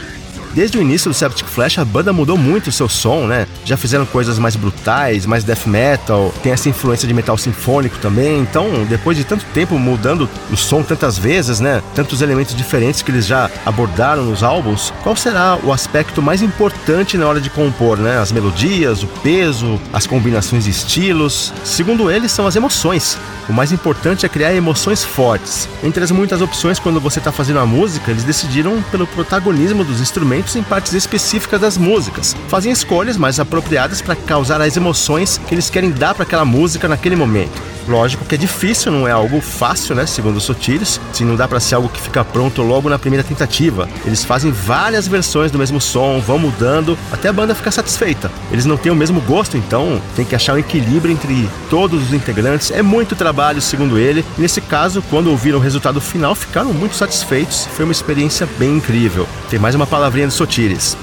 Desde 0.54 0.78
o 0.78 0.82
início 0.82 1.10
do 1.10 1.14
Septic 1.14 1.48
Flash, 1.48 1.80
a 1.80 1.86
banda 1.86 2.12
mudou 2.12 2.38
muito 2.38 2.68
o 2.68 2.72
seu 2.74 2.90
som, 2.90 3.26
né? 3.26 3.48
Já 3.64 3.78
fizeram 3.78 4.06
coisas 4.06 4.38
mais 4.38 4.58
brutais, 4.58 5.26
mais 5.26 5.46
death 5.46 5.66
metal, 5.66 6.34
tem 6.44 6.52
essa 6.52 6.68
influência 6.68 7.08
de 7.08 7.14
metal 7.14 7.38
sinfônico 7.38 7.98
também. 8.00 8.40
Então, 8.40 8.86
depois 8.90 9.16
de 9.16 9.24
tanto 9.24 9.46
tempo 9.54 9.80
mudando 9.80 10.30
o 10.52 10.58
som 10.58 10.84
tantas 10.84 11.18
vezes, 11.18 11.62
né? 11.62 11.82
Tantos 11.96 12.22
elementos 12.22 12.54
diferentes 12.54 13.02
que 13.02 13.12
eles 13.12 13.26
já 13.26 13.50
abordaram 13.66 14.26
nos 14.26 14.44
álbuns, 14.44 14.92
qual 15.04 15.16
será 15.16 15.58
o 15.64 15.72
aspecto 15.72 16.22
mais 16.22 16.42
importante 16.42 17.18
na 17.18 17.28
hora 17.28 17.40
de 17.40 17.50
compor, 17.50 17.98
né? 17.98 18.18
As 18.18 18.34
melodias, 18.34 19.04
o 19.04 19.08
peso, 19.08 19.80
as 19.94 20.06
combinações 20.06 20.66
de 20.66 20.72
estilos. 20.72 21.54
Segundo 21.64 22.12
eles, 22.12 22.32
são 22.32 22.46
as 22.46 22.58
emoções. 22.58 23.18
O 23.48 23.54
mais 23.54 23.72
importante 23.72 24.26
é 24.26 24.30
criar 24.30 24.54
emoções 24.54 25.04
fortes. 25.04 25.68
Entre 25.84 26.04
as 26.04 26.12
muitas 26.12 26.42
opções 26.42 26.78
quando 26.78 27.00
você 27.00 27.20
está 27.20 27.32
fazendo 27.32 27.60
a 27.60 27.66
música, 27.66 28.12
eles 28.12 28.24
decidiram 28.24 28.82
pelo 28.92 29.08
protagonismo 29.08 29.84
dos 29.84 30.02
instrumentos 30.02 30.41
em 30.56 30.64
partes 30.64 30.94
específicas 30.94 31.62
das 31.62 31.78
músicas. 31.78 32.36
Fazem 32.48 32.72
escolhas 32.72 33.18
mais 33.18 33.40
apropriadas 33.40 34.02
para 34.02 34.16
causar 34.16 34.62
as 34.62 34.76
emoções 34.76 35.40
que 35.48 35.54
eles 35.54 35.70
querem 35.70 35.92
dar 35.92 36.14
para 36.14 36.24
aquela 36.24 36.46
música 36.46 36.88
naquele 36.88 37.16
momento. 37.16 37.72
Lógico 37.88 38.26
que 38.26 38.36
é 38.36 38.38
difícil, 38.38 38.92
não 38.92 39.08
é 39.08 39.12
algo 39.12 39.42
fácil, 39.42 39.96
né? 39.96 40.06
Segundo 40.06 40.38
os 40.38 40.44
Sotiris, 40.44 41.00
se 41.12 41.24
não 41.24 41.36
dá 41.36 41.48
para 41.48 41.60
ser 41.60 41.76
algo 41.76 41.90
que 41.90 42.00
fica 42.00 42.24
pronto 42.24 42.62
logo 42.62 42.90
na 42.90 43.00
primeira 43.00 43.24
tentativa. 43.24 43.90
Eles 44.06 44.24
fazem 44.24 44.52
várias 44.52 45.08
versões 45.08 45.52
do 45.52 45.58
mesmo 45.58 45.82
som, 45.82 46.20
vão 46.20 46.38
mudando 46.38 46.98
até 47.12 47.30
a 47.30 47.34
banda 47.34 47.56
ficar 47.56 47.72
satisfeita. 47.72 48.32
Eles 48.52 48.66
não 48.66 48.78
têm 48.78 48.92
o 48.92 48.96
mesmo 48.96 49.20
gosto, 49.22 49.58
então 49.58 50.02
tem 50.16 50.26
que 50.26 50.36
achar 50.36 50.54
um 50.54 50.60
equilíbrio 50.60 51.12
entre 51.12 51.50
todos 51.70 52.04
os 52.04 52.14
integrantes. 52.14 52.72
É 52.72 52.82
muito 52.82 53.16
trabalho, 53.16 53.62
segundo 53.62 53.98
ele. 53.98 54.24
E 54.38 54.42
nesse 54.42 54.62
caso, 54.62 55.04
quando 55.10 55.28
ouviram 55.32 55.58
o 55.58 55.62
resultado 55.62 56.00
final, 56.00 56.36
ficaram 56.36 56.74
muito 56.74 56.96
satisfeitos. 56.96 57.68
Foi 57.76 57.84
uma 57.86 57.92
experiência 57.92 58.48
bem 58.58 58.78
incrível. 58.78 59.28
Tem 59.50 59.60
mais 59.60 59.76
uma 59.76 59.88
palavrinha 59.88 60.28
do 60.32 60.46
Sotiris. 60.46 60.96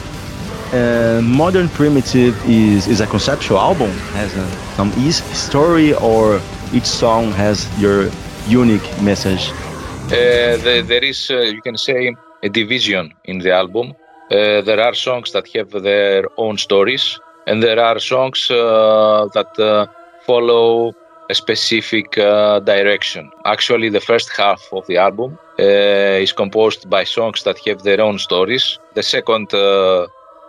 Uh, 0.73 1.23
Modern 1.23 1.69
Primitive 1.69 2.35
is, 2.49 2.87
is 2.88 3.01
a 3.01 3.07
conceptual 3.07 3.59
album, 3.59 3.91
has 4.14 4.37
a, 4.37 4.47
some 4.77 4.93
story 5.12 5.95
or 5.95 6.41
each 6.73 6.85
song 6.85 7.33
has 7.33 7.67
your 7.81 8.11
unique 8.47 8.87
message? 9.03 9.51
Uh, 10.07 10.57
the, 10.64 10.85
there 10.87 11.05
is, 11.05 11.31
uh, 11.31 11.38
you 11.38 11.62
can 11.62 11.77
say, 11.77 12.14
a 12.43 12.49
division 12.49 13.12
in 13.25 13.38
the 13.38 13.53
album. 13.53 13.95
Uh, 14.31 14.61
there 14.62 14.81
are 14.81 14.95
songs 14.95 15.33
that 15.33 15.49
have 15.55 15.71
their 15.83 16.25
own 16.37 16.59
stories, 16.59 17.19
and 17.47 17.62
there 17.62 17.81
are 17.81 17.99
songs 17.99 18.51
uh, 18.51 19.27
that 19.35 19.59
uh, 19.59 19.87
follow 20.27 20.93
a 21.31 21.35
specific 21.35 22.19
uh, 22.19 22.61
direction. 22.61 23.31
Actually, 23.45 23.88
the 23.88 24.01
first 24.01 24.31
half 24.37 24.61
of 24.73 24.87
the 24.87 24.97
album 24.97 25.38
is 25.59 26.33
composed 26.33 26.88
by 26.88 27.05
songs 27.05 27.42
that 27.42 27.59
have 27.66 27.83
their 27.83 28.01
own 28.01 28.18
stories. 28.18 28.79
The 28.94 29.03
second 29.03 29.53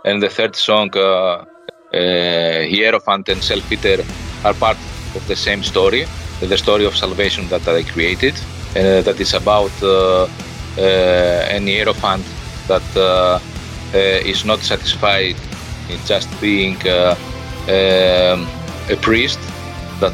and 0.06 0.22
the 0.22 0.30
third 0.30 0.56
song, 0.56 0.89
Hierophant 1.91 3.30
and 3.30 3.43
Self-Eater, 3.43 4.04
are 4.45 4.54
part 4.54 4.78
of 5.15 5.28
the 5.28 5.36
same 5.36 5.63
story, 5.63 6.06
the 6.39 6.58
story 6.58 6.86
of 6.86 6.95
salvation 6.95 7.48
that 7.50 7.67
I 7.67 7.84
created, 7.84 8.36
uh, 8.76 9.02
that 9.02 9.19
is 9.19 9.34
about 9.34 9.72
uh, 9.82 10.28
uh, 10.78 11.56
an 11.56 11.65
hierophant 11.67 12.24
that 12.67 12.86
uh, 12.95 13.39
uh, 13.93 14.32
is 14.32 14.45
not 14.45 14.60
satisfied 14.60 15.36
in 15.89 16.00
just 16.06 16.30
being 16.39 16.78
uh, 16.88 17.15
a 17.67 18.95
priest, 19.02 19.39
that 20.00 20.13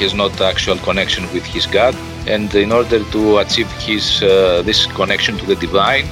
has 0.00 0.14
not 0.14 0.40
actual 0.40 0.78
connection 0.78 1.24
with 1.34 1.44
his 1.44 1.66
God, 1.66 1.94
and 2.28 2.54
in 2.54 2.72
order 2.72 3.02
to 3.14 3.38
achieve 3.38 3.70
his 3.86 4.20
this 4.68 4.86
connection 4.86 5.36
to 5.38 5.46
the 5.46 5.56
divine, 5.56 6.06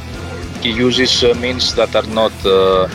he 0.62 0.70
uses 0.70 1.22
means 1.36 1.74
that 1.74 1.94
are 1.94 2.08
not 2.22 2.32
the 2.42 2.88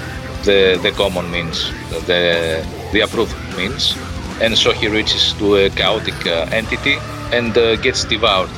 the 0.83 0.93
common 0.97 1.29
means, 1.31 1.71
the 2.07 2.65
the 2.91 2.99
approved 3.01 3.35
means 3.55 3.95
and 4.41 4.57
so 4.57 4.71
he 4.71 4.87
reaches 4.87 5.33
to 5.33 5.55
a 5.55 5.69
chaotic 5.69 6.25
uh, 6.25 6.49
entity 6.51 6.97
and 7.31 7.55
uh, 7.57 7.75
gets 7.77 8.03
devoured. 8.03 8.49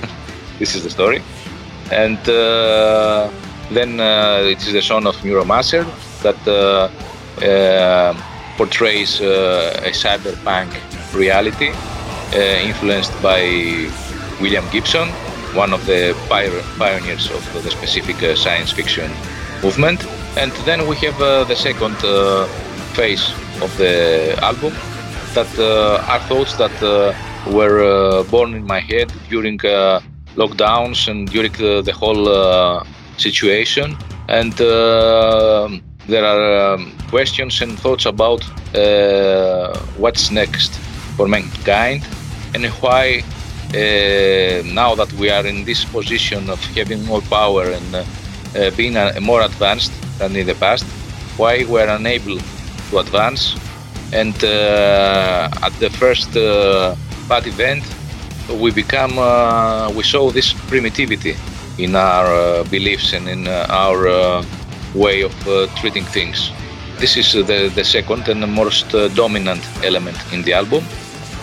this 0.58 0.74
is 0.76 0.84
the 0.84 0.90
story. 0.90 1.20
And 1.90 2.18
uh, 2.28 3.28
then 3.70 4.00
uh, 4.00 4.52
it 4.52 4.58
is 4.62 4.72
the 4.72 4.82
son 4.82 5.06
of 5.06 5.16
Neuromancer 5.16 5.84
that 6.22 6.40
uh, 6.46 6.88
uh, 7.44 8.14
portrays 8.56 9.20
a 9.20 9.90
cyberpunk 9.92 10.70
reality 11.12 11.72
influenced 12.34 13.12
by 13.22 13.40
William 14.40 14.64
Gibson, 14.70 15.08
one 15.54 15.72
of 15.72 15.84
the 15.86 16.14
pioneers 16.78 17.30
of 17.30 17.62
the 17.62 17.70
specific 17.70 18.36
science 18.36 18.72
fiction 18.72 19.10
movement. 19.62 20.04
And 20.36 20.52
then 20.64 20.86
we 20.86 20.96
have 20.96 21.18
the 21.18 21.54
second 21.54 21.96
phase 22.94 23.32
of 23.62 23.74
the 23.78 24.38
album, 24.42 24.72
that 25.36 25.58
uh, 25.58 26.12
are 26.12 26.20
thoughts 26.20 26.56
that 26.56 26.76
uh, 26.82 27.12
were 27.52 27.78
uh, 27.84 28.22
born 28.24 28.54
in 28.54 28.64
my 28.66 28.80
head 28.80 29.12
during 29.28 29.58
lockdowns 30.36 31.08
and 31.08 31.30
during 31.30 31.52
the 31.52 31.92
whole 31.92 32.24
situation. 33.18 33.96
And 34.28 34.52
there 34.52 36.24
are 36.24 36.74
um, 36.74 36.92
questions 37.10 37.60
and 37.60 37.78
thoughts 37.78 38.06
about 38.06 38.42
what's 39.98 40.30
next 40.30 40.72
for 41.16 41.28
mankind 41.28 42.02
and 42.56 42.66
why 42.82 43.22
uh, 43.74 44.62
now 44.74 44.94
that 44.96 45.12
we 45.20 45.30
are 45.30 45.46
in 45.46 45.64
this 45.64 45.84
position 45.84 46.50
of 46.50 46.58
having 46.74 47.04
more 47.04 47.22
power 47.28 47.64
and 47.70 47.94
uh, 47.94 48.04
uh, 48.56 48.70
being 48.76 48.96
more 49.22 49.42
advanced 49.42 49.92
than 50.18 50.34
in 50.34 50.46
the 50.46 50.54
past, 50.54 50.84
why 51.36 51.64
we're 51.68 51.88
unable 51.88 52.38
to 52.90 52.98
advance 52.98 53.56
And 54.12 54.36
uh, 54.44 55.48
at 55.62 55.72
the 55.80 55.90
first 55.90 56.36
uh, 56.36 56.94
bad 57.28 57.46
event, 57.46 57.82
we 58.62 58.70
become 58.70 59.18
uh, 59.18 59.90
we 59.90 60.04
saw 60.04 60.30
this 60.30 60.52
primitivity 60.70 61.34
in 61.78 61.96
our 61.96 62.26
uh, 62.26 62.64
beliefs 62.70 63.12
and 63.12 63.28
in 63.28 63.48
uh, 63.48 63.66
our 63.68 64.06
uh, 64.06 64.44
way 64.94 65.22
of 65.22 65.34
uh, 65.48 65.66
treating 65.80 66.04
things. 66.04 66.52
This 66.98 67.16
is 67.16 67.34
uh, 67.34 67.42
the, 67.42 67.68
the 67.74 67.84
second 67.84 68.28
and 68.28 68.42
the 68.42 68.46
most 68.46 68.94
uh, 68.94 69.08
dominant 69.08 69.62
element 69.82 70.16
in 70.32 70.42
the 70.42 70.54
album, 70.54 70.84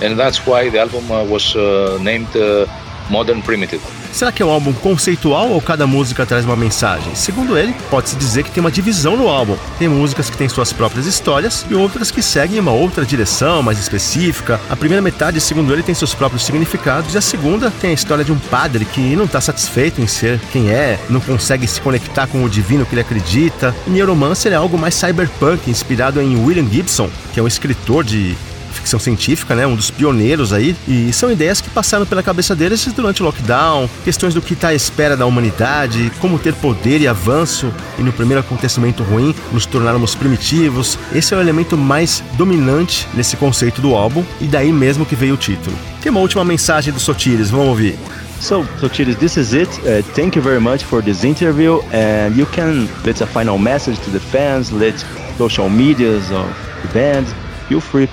and 0.01 0.15
that's 0.15 0.45
why 0.45 0.69
the 0.69 0.79
album 0.79 1.12
uh, 1.12 1.23
was 1.23 1.56
uh, 1.56 1.97
named 2.01 2.36
uh, 2.36 2.65
Modern 3.10 3.41
Primitive. 3.41 3.82
Será 4.13 4.32
que 4.32 4.43
é 4.43 4.45
um 4.45 4.51
álbum 4.51 4.71
conceitual 4.73 5.49
ou 5.49 5.60
cada 5.60 5.88
música 5.88 6.23
traz 6.23 6.45
uma 6.45 6.56
mensagem? 6.56 7.15
Segundo 7.15 7.58
ele, 7.58 7.75
pode-se 7.89 8.15
dizer 8.15 8.43
que 8.43 8.51
tem 8.51 8.62
uma 8.62 8.71
divisão 8.71 9.17
no 9.17 9.27
álbum. 9.27 9.58
Tem 9.79 9.88
músicas 9.88 10.29
que 10.29 10.38
têm 10.38 10.47
suas 10.47 10.71
próprias 10.71 11.08
histórias 11.08 11.65
e 11.67 11.73
outras 11.73 12.12
que 12.12 12.21
seguem 12.21 12.60
uma 12.60 12.71
outra 12.71 13.03
direção 13.03 13.63
mais 13.63 13.79
específica. 13.79 14.62
A 14.69 14.75
primeira 14.75 15.01
metade, 15.01 15.41
segundo 15.41 15.73
ele, 15.73 15.82
tem 15.82 15.95
seus 15.95 16.13
próprios 16.13 16.45
significados 16.45 17.15
e 17.15 17.17
a 17.17 17.21
segunda 17.21 17.71
tem 17.82 17.89
a 17.89 17.93
história 17.93 18.23
de 18.23 18.32
um 18.32 18.38
padre 18.38 18.86
que 18.86 19.15
não 19.15 19.25
está 19.25 19.41
satisfeito 19.41 19.99
em 19.99 20.06
ser 20.06 20.39
quem 20.51 20.69
é, 20.69 20.99
não 21.10 21.19
consegue 21.19 21.65
se 21.65 21.82
conectar 21.82 22.27
com 22.27 22.43
o 22.43 22.49
divino 22.49 22.86
que 22.86 22.93
ele 22.93 23.01
acredita. 23.01 23.73
E 23.88 23.89
Neuromancer 23.89 24.53
é 24.53 24.56
algo 24.56 24.77
mais 24.77 24.93
cyberpunk, 24.93 25.71
inspirado 25.71 26.21
em 26.21 26.36
William 26.36 26.69
Gibson, 26.69 27.10
que 27.34 27.39
é 27.39 27.43
um 27.43 27.47
escritor 27.47 28.03
de 28.03 28.38
ficção 28.73 28.99
científica, 28.99 29.55
né? 29.55 29.65
Um 29.65 29.75
dos 29.75 29.89
pioneiros 29.89 30.51
aí. 30.51 30.75
E 30.88 31.12
são 31.13 31.31
ideias 31.31 31.62
que 31.62 31.69
passaram 31.69 32.05
pela 32.05 32.23
cabeça 32.23 32.55
deles 32.55 32.86
durante 32.93 33.21
o 33.21 33.25
lockdown, 33.25 33.89
questões 34.03 34.33
do 34.33 34.41
que 34.41 34.53
está 34.53 34.69
à 34.69 34.73
espera 34.73 35.15
da 35.15 35.25
humanidade, 35.25 36.12
como 36.19 36.39
ter 36.39 36.53
poder 36.55 37.01
e 37.01 37.07
avanço, 37.07 37.73
e 37.97 38.01
no 38.01 38.12
primeiro 38.12 38.41
acontecimento 38.41 39.03
ruim, 39.03 39.33
nos 39.51 39.65
tornarmos 39.65 40.15
primitivos. 40.15 40.97
Esse 41.13 41.33
é 41.33 41.38
o 41.38 41.41
elemento 41.41 41.77
mais 41.77 42.23
dominante 42.33 43.07
nesse 43.13 43.38
conceito 43.38 43.81
do 43.81 43.95
álbum, 43.95 44.23
e 44.41 44.45
daí 44.45 44.71
mesmo 44.71 45.05
que 45.05 45.15
veio 45.15 45.36
o 45.36 45.38
título. 45.38 45.75
Tem 46.01 46.09
uma 46.12 46.21
última 46.21 46.43
mensagem 46.43 46.93
do 46.93 46.99
Sotiris, 46.99 47.49
vamos 47.49 47.67
ouvir. 47.67 47.97
So, 48.39 48.67
Sotiris, 48.79 49.15
this 49.15 49.38
is 49.38 49.53
it. 49.53 49.69
Uh, 49.79 50.03
thank 50.13 50.36
you 50.36 50.41
very 50.41 50.59
much 50.59 50.83
for 50.83 51.01
this 51.01 51.23
interview, 51.23 51.79
and 51.93 52.36
you 52.36 52.45
can 52.47 52.89
let 53.05 53.21
a 53.21 53.25
final 53.25 53.57
message 53.57 53.97
to 53.99 54.12
the 54.12 54.19
fans, 54.19 54.69
let 54.69 54.95
social 55.38 55.69
medias 55.69 56.29
of 56.29 56.47
the 56.81 56.93
band. 56.93 57.25
Feel 57.69 57.79
free. 57.79 58.09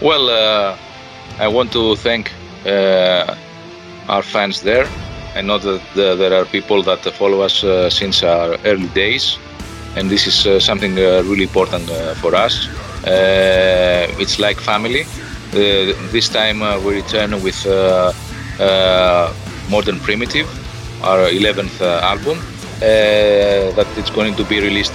Well, 0.00 0.28
uh, 0.28 0.76
I 1.38 1.48
want 1.48 1.72
to 1.72 1.94
thank 1.96 2.32
uh, 2.66 3.36
our 4.08 4.22
fans 4.22 4.60
there. 4.62 4.88
I 5.36 5.40
know 5.40 5.58
that 5.58 5.82
there 5.94 6.32
are 6.32 6.44
people 6.44 6.82
that 6.82 7.00
follow 7.14 7.40
us 7.42 7.62
uh, 7.64 7.90
since 7.90 8.22
our 8.22 8.56
early 8.64 8.88
days, 8.88 9.38
and 9.96 10.10
this 10.10 10.26
is 10.26 10.46
uh, 10.46 10.60
something 10.60 10.98
uh, 10.98 11.22
really 11.24 11.44
important 11.44 11.88
uh, 11.90 12.14
for 12.14 12.34
us. 12.34 12.68
It's 13.04 14.38
like 14.38 14.58
family. 14.58 15.04
This 15.52 16.28
time 16.28 16.60
we 16.84 16.96
return 16.96 17.40
with 17.42 17.64
Modern 19.70 20.00
Primitive, 20.00 20.48
our 21.02 21.28
11th 21.30 21.80
uh, 21.80 22.00
album, 22.02 22.38
that 22.80 23.86
it's 23.96 24.10
going 24.10 24.34
to 24.34 24.44
be 24.44 24.60
released 24.60 24.94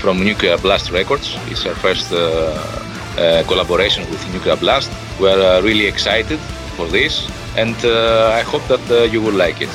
from 0.00 0.22
Nuclear 0.22 0.58
Blast 0.58 0.90
Records. 0.90 1.36
It's 1.50 1.64
our 1.64 1.74
first 1.74 2.10
collaboration 3.46 4.02
with 4.10 4.22
Nuclear 4.32 4.56
Blast. 4.56 4.90
We're 5.20 5.40
uh, 5.40 5.62
really 5.62 5.86
excited 5.86 6.38
for 6.76 6.86
this, 6.88 7.28
and 7.56 7.76
uh, 7.84 8.30
I 8.34 8.42
hope 8.42 8.66
that 8.68 8.84
uh, 8.90 9.04
you 9.04 9.22
will 9.22 9.34
like 9.34 9.60
it. 9.60 9.70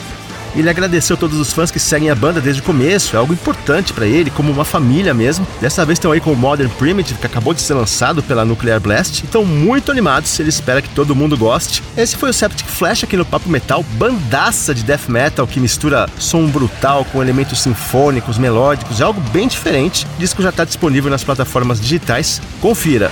Ele 0.56 0.70
agradeceu 0.70 1.16
todos 1.16 1.40
os 1.40 1.54
fãs 1.54 1.72
que 1.72 1.80
seguem 1.80 2.10
a 2.10 2.16
banda 2.16 2.42
desde 2.42 2.62
o 2.62 2.66
começo, 2.66 3.16
é 3.16 3.20
algo 3.20 3.34
importante 3.34 3.94
pra 3.94 4.06
ele, 4.06 4.30
como 4.32 4.52
uma 4.52 4.66
família 4.66 5.14
mesmo. 5.14 5.48
Dessa 5.62 5.86
vez 5.86 5.98
estão 5.98 6.12
aí 6.12 6.20
com 6.20 6.32
o 6.32 6.36
Modern 6.36 6.70
Primitive, 6.72 7.20
que 7.20 7.26
acabou 7.26 7.54
de 7.54 7.62
ser 7.62 7.74
lançado 7.74 8.24
pela 8.24 8.46
Nuclear 8.46 8.80
Blast, 8.80 9.24
estão 9.24 9.46
muito 9.46 9.92
animados, 9.92 10.40
ele 10.40 10.50
espera 10.50 10.82
que 10.82 10.90
todo 10.90 11.16
mundo 11.16 11.38
goste. 11.38 11.84
Esse 11.96 12.16
foi 12.16 12.30
o 12.30 12.34
Septic 12.34 12.68
Flash 12.68 13.04
aqui 13.04 13.18
no 13.18 13.26
Papo 13.26 13.50
Metal, 13.50 13.84
bandaça 13.94 14.74
de 14.74 14.84
death 14.84 15.08
metal 15.08 15.48
que 15.48 15.60
mistura 15.60 16.08
som 16.18 16.48
brutal 16.48 17.06
com 17.06 17.22
elementos 17.22 17.62
sinfônicos, 17.62 18.38
melódicos, 18.38 19.02
é 19.02 19.04
algo 19.04 19.22
bem 19.32 19.48
diferente. 19.48 20.06
O 20.18 20.20
disco 20.20 20.42
já 20.42 20.50
está 20.50 20.64
disponível 20.64 21.10
nas 21.10 21.24
plataformas 21.24 21.80
digitais, 21.80 22.42
confira. 22.62 23.12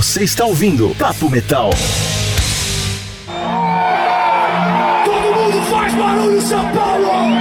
Você 0.00 0.24
está 0.24 0.46
ouvindo 0.46 0.94
Papo 0.98 1.28
Metal. 1.28 1.68
Todo 5.04 5.34
mundo 5.34 5.62
faz 5.70 5.92
barulho, 5.92 6.40
São 6.40 6.66
Paulo! 6.72 7.39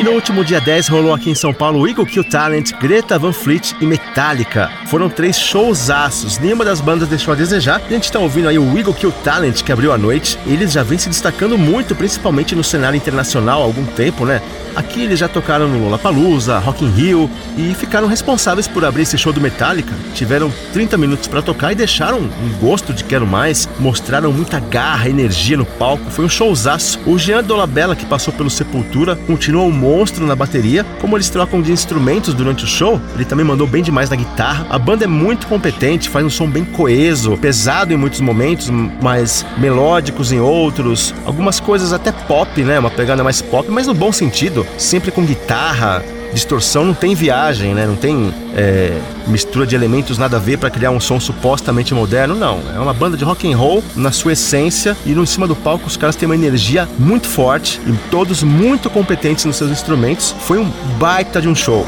E 0.00 0.02
no 0.02 0.12
último 0.12 0.42
dia 0.42 0.62
10 0.62 0.88
rolou 0.88 1.12
aqui 1.12 1.28
em 1.28 1.34
São 1.34 1.52
Paulo 1.52 1.86
Eagle 1.86 2.06
Kill 2.06 2.24
Talent, 2.24 2.72
Greta 2.80 3.18
Van 3.18 3.34
Fleet 3.34 3.74
e 3.82 3.84
Metallica. 3.84 4.70
Foram 4.86 5.10
três 5.10 5.38
showzaços, 5.38 6.38
nenhuma 6.38 6.64
das 6.64 6.80
bandas 6.80 7.06
deixou 7.06 7.34
a 7.34 7.36
desejar. 7.36 7.82
A 7.84 7.88
gente 7.90 8.10
tá 8.10 8.18
ouvindo 8.18 8.48
aí 8.48 8.58
o 8.58 8.78
Eagle 8.78 8.94
Kill 8.94 9.12
Talent, 9.22 9.62
que 9.62 9.70
abriu 9.70 9.92
a 9.92 9.98
noite. 9.98 10.38
Eles 10.46 10.72
já 10.72 10.82
vêm 10.82 10.96
se 10.96 11.10
destacando 11.10 11.58
muito, 11.58 11.94
principalmente 11.94 12.56
no 12.56 12.64
cenário 12.64 12.96
internacional 12.96 13.60
há 13.60 13.64
algum 13.66 13.84
tempo, 13.84 14.24
né? 14.24 14.40
Aqui 14.74 15.02
eles 15.02 15.18
já 15.18 15.28
tocaram 15.28 15.68
no 15.68 15.82
Lollapalooza, 15.82 16.58
Rock 16.58 16.84
in 16.84 16.90
Rio 16.90 17.30
e 17.58 17.74
ficaram 17.74 18.06
responsáveis 18.06 18.68
por 18.68 18.84
abrir 18.84 19.02
esse 19.02 19.18
show 19.18 19.32
do 19.32 19.40
Metallica. 19.40 19.92
Tiveram 20.14 20.50
30 20.72 20.96
minutos 20.96 21.26
para 21.26 21.42
tocar 21.42 21.72
e 21.72 21.74
deixaram 21.74 22.18
um 22.20 22.58
gosto 22.60 22.94
de 22.94 23.02
quero 23.02 23.26
mais, 23.26 23.68
mostraram 23.80 24.32
muita 24.32 24.60
garra, 24.60 25.08
energia 25.08 25.56
no 25.56 25.66
palco. 25.66 26.08
Foi 26.10 26.24
um 26.24 26.28
showzaço. 26.28 27.00
O 27.04 27.18
Jean 27.18 27.42
Dolabella, 27.42 27.96
que 27.96 28.06
passou 28.06 28.32
pelo 28.32 28.48
Sepultura, 28.48 29.16
continua 29.16 29.64
um 29.64 29.72
monstro 29.90 30.24
na 30.24 30.36
bateria. 30.36 30.84
Como 31.00 31.16
eles 31.16 31.28
trocam 31.28 31.60
de 31.60 31.72
instrumentos 31.72 32.32
durante 32.32 32.62
o 32.62 32.66
show, 32.66 33.00
ele 33.16 33.24
também 33.24 33.44
mandou 33.44 33.66
bem 33.66 33.82
demais 33.82 34.08
na 34.08 34.14
guitarra. 34.14 34.64
A 34.70 34.78
banda 34.78 35.04
é 35.04 35.08
muito 35.08 35.48
competente, 35.48 36.08
faz 36.08 36.24
um 36.24 36.30
som 36.30 36.48
bem 36.48 36.64
coeso, 36.64 37.36
pesado 37.36 37.92
em 37.92 37.96
muitos 37.96 38.20
momentos, 38.20 38.70
mas 39.02 39.44
melódicos 39.58 40.30
em 40.30 40.38
outros. 40.38 41.12
Algumas 41.26 41.58
coisas 41.58 41.92
até 41.92 42.12
pop, 42.12 42.62
né? 42.62 42.78
Uma 42.78 42.90
pegada 42.90 43.24
mais 43.24 43.42
pop, 43.42 43.68
mas 43.68 43.88
no 43.88 43.94
bom 43.94 44.12
sentido, 44.12 44.64
sempre 44.78 45.10
com 45.10 45.24
guitarra. 45.24 46.04
Distorção 46.32 46.84
não 46.84 46.94
tem 46.94 47.14
viagem, 47.14 47.74
né? 47.74 47.86
Não 47.86 47.96
tem 47.96 48.32
é, 48.54 48.98
mistura 49.26 49.66
de 49.66 49.74
elementos 49.74 50.18
nada 50.18 50.36
a 50.36 50.40
ver 50.40 50.58
para 50.58 50.70
criar 50.70 50.90
um 50.90 51.00
som 51.00 51.18
supostamente 51.18 51.94
moderno, 51.94 52.34
não. 52.34 52.60
É 52.74 52.78
uma 52.78 52.94
banda 52.94 53.16
de 53.16 53.24
rock 53.24 53.50
and 53.50 53.56
roll 53.56 53.82
na 53.96 54.12
sua 54.12 54.32
essência 54.32 54.96
e 55.04 55.10
no 55.10 55.22
em 55.22 55.26
cima 55.26 55.46
do 55.46 55.54
palco 55.54 55.86
os 55.86 55.96
caras 55.96 56.16
têm 56.16 56.26
uma 56.26 56.34
energia 56.34 56.88
muito 56.98 57.28
forte 57.28 57.80
e 57.86 57.92
todos 58.10 58.42
muito 58.42 58.90
competentes 58.90 59.44
nos 59.44 59.56
seus 59.56 59.70
instrumentos. 59.70 60.34
Foi 60.40 60.58
um 60.58 60.70
baita 60.98 61.40
de 61.40 61.48
um 61.48 61.54
show. 61.54 61.86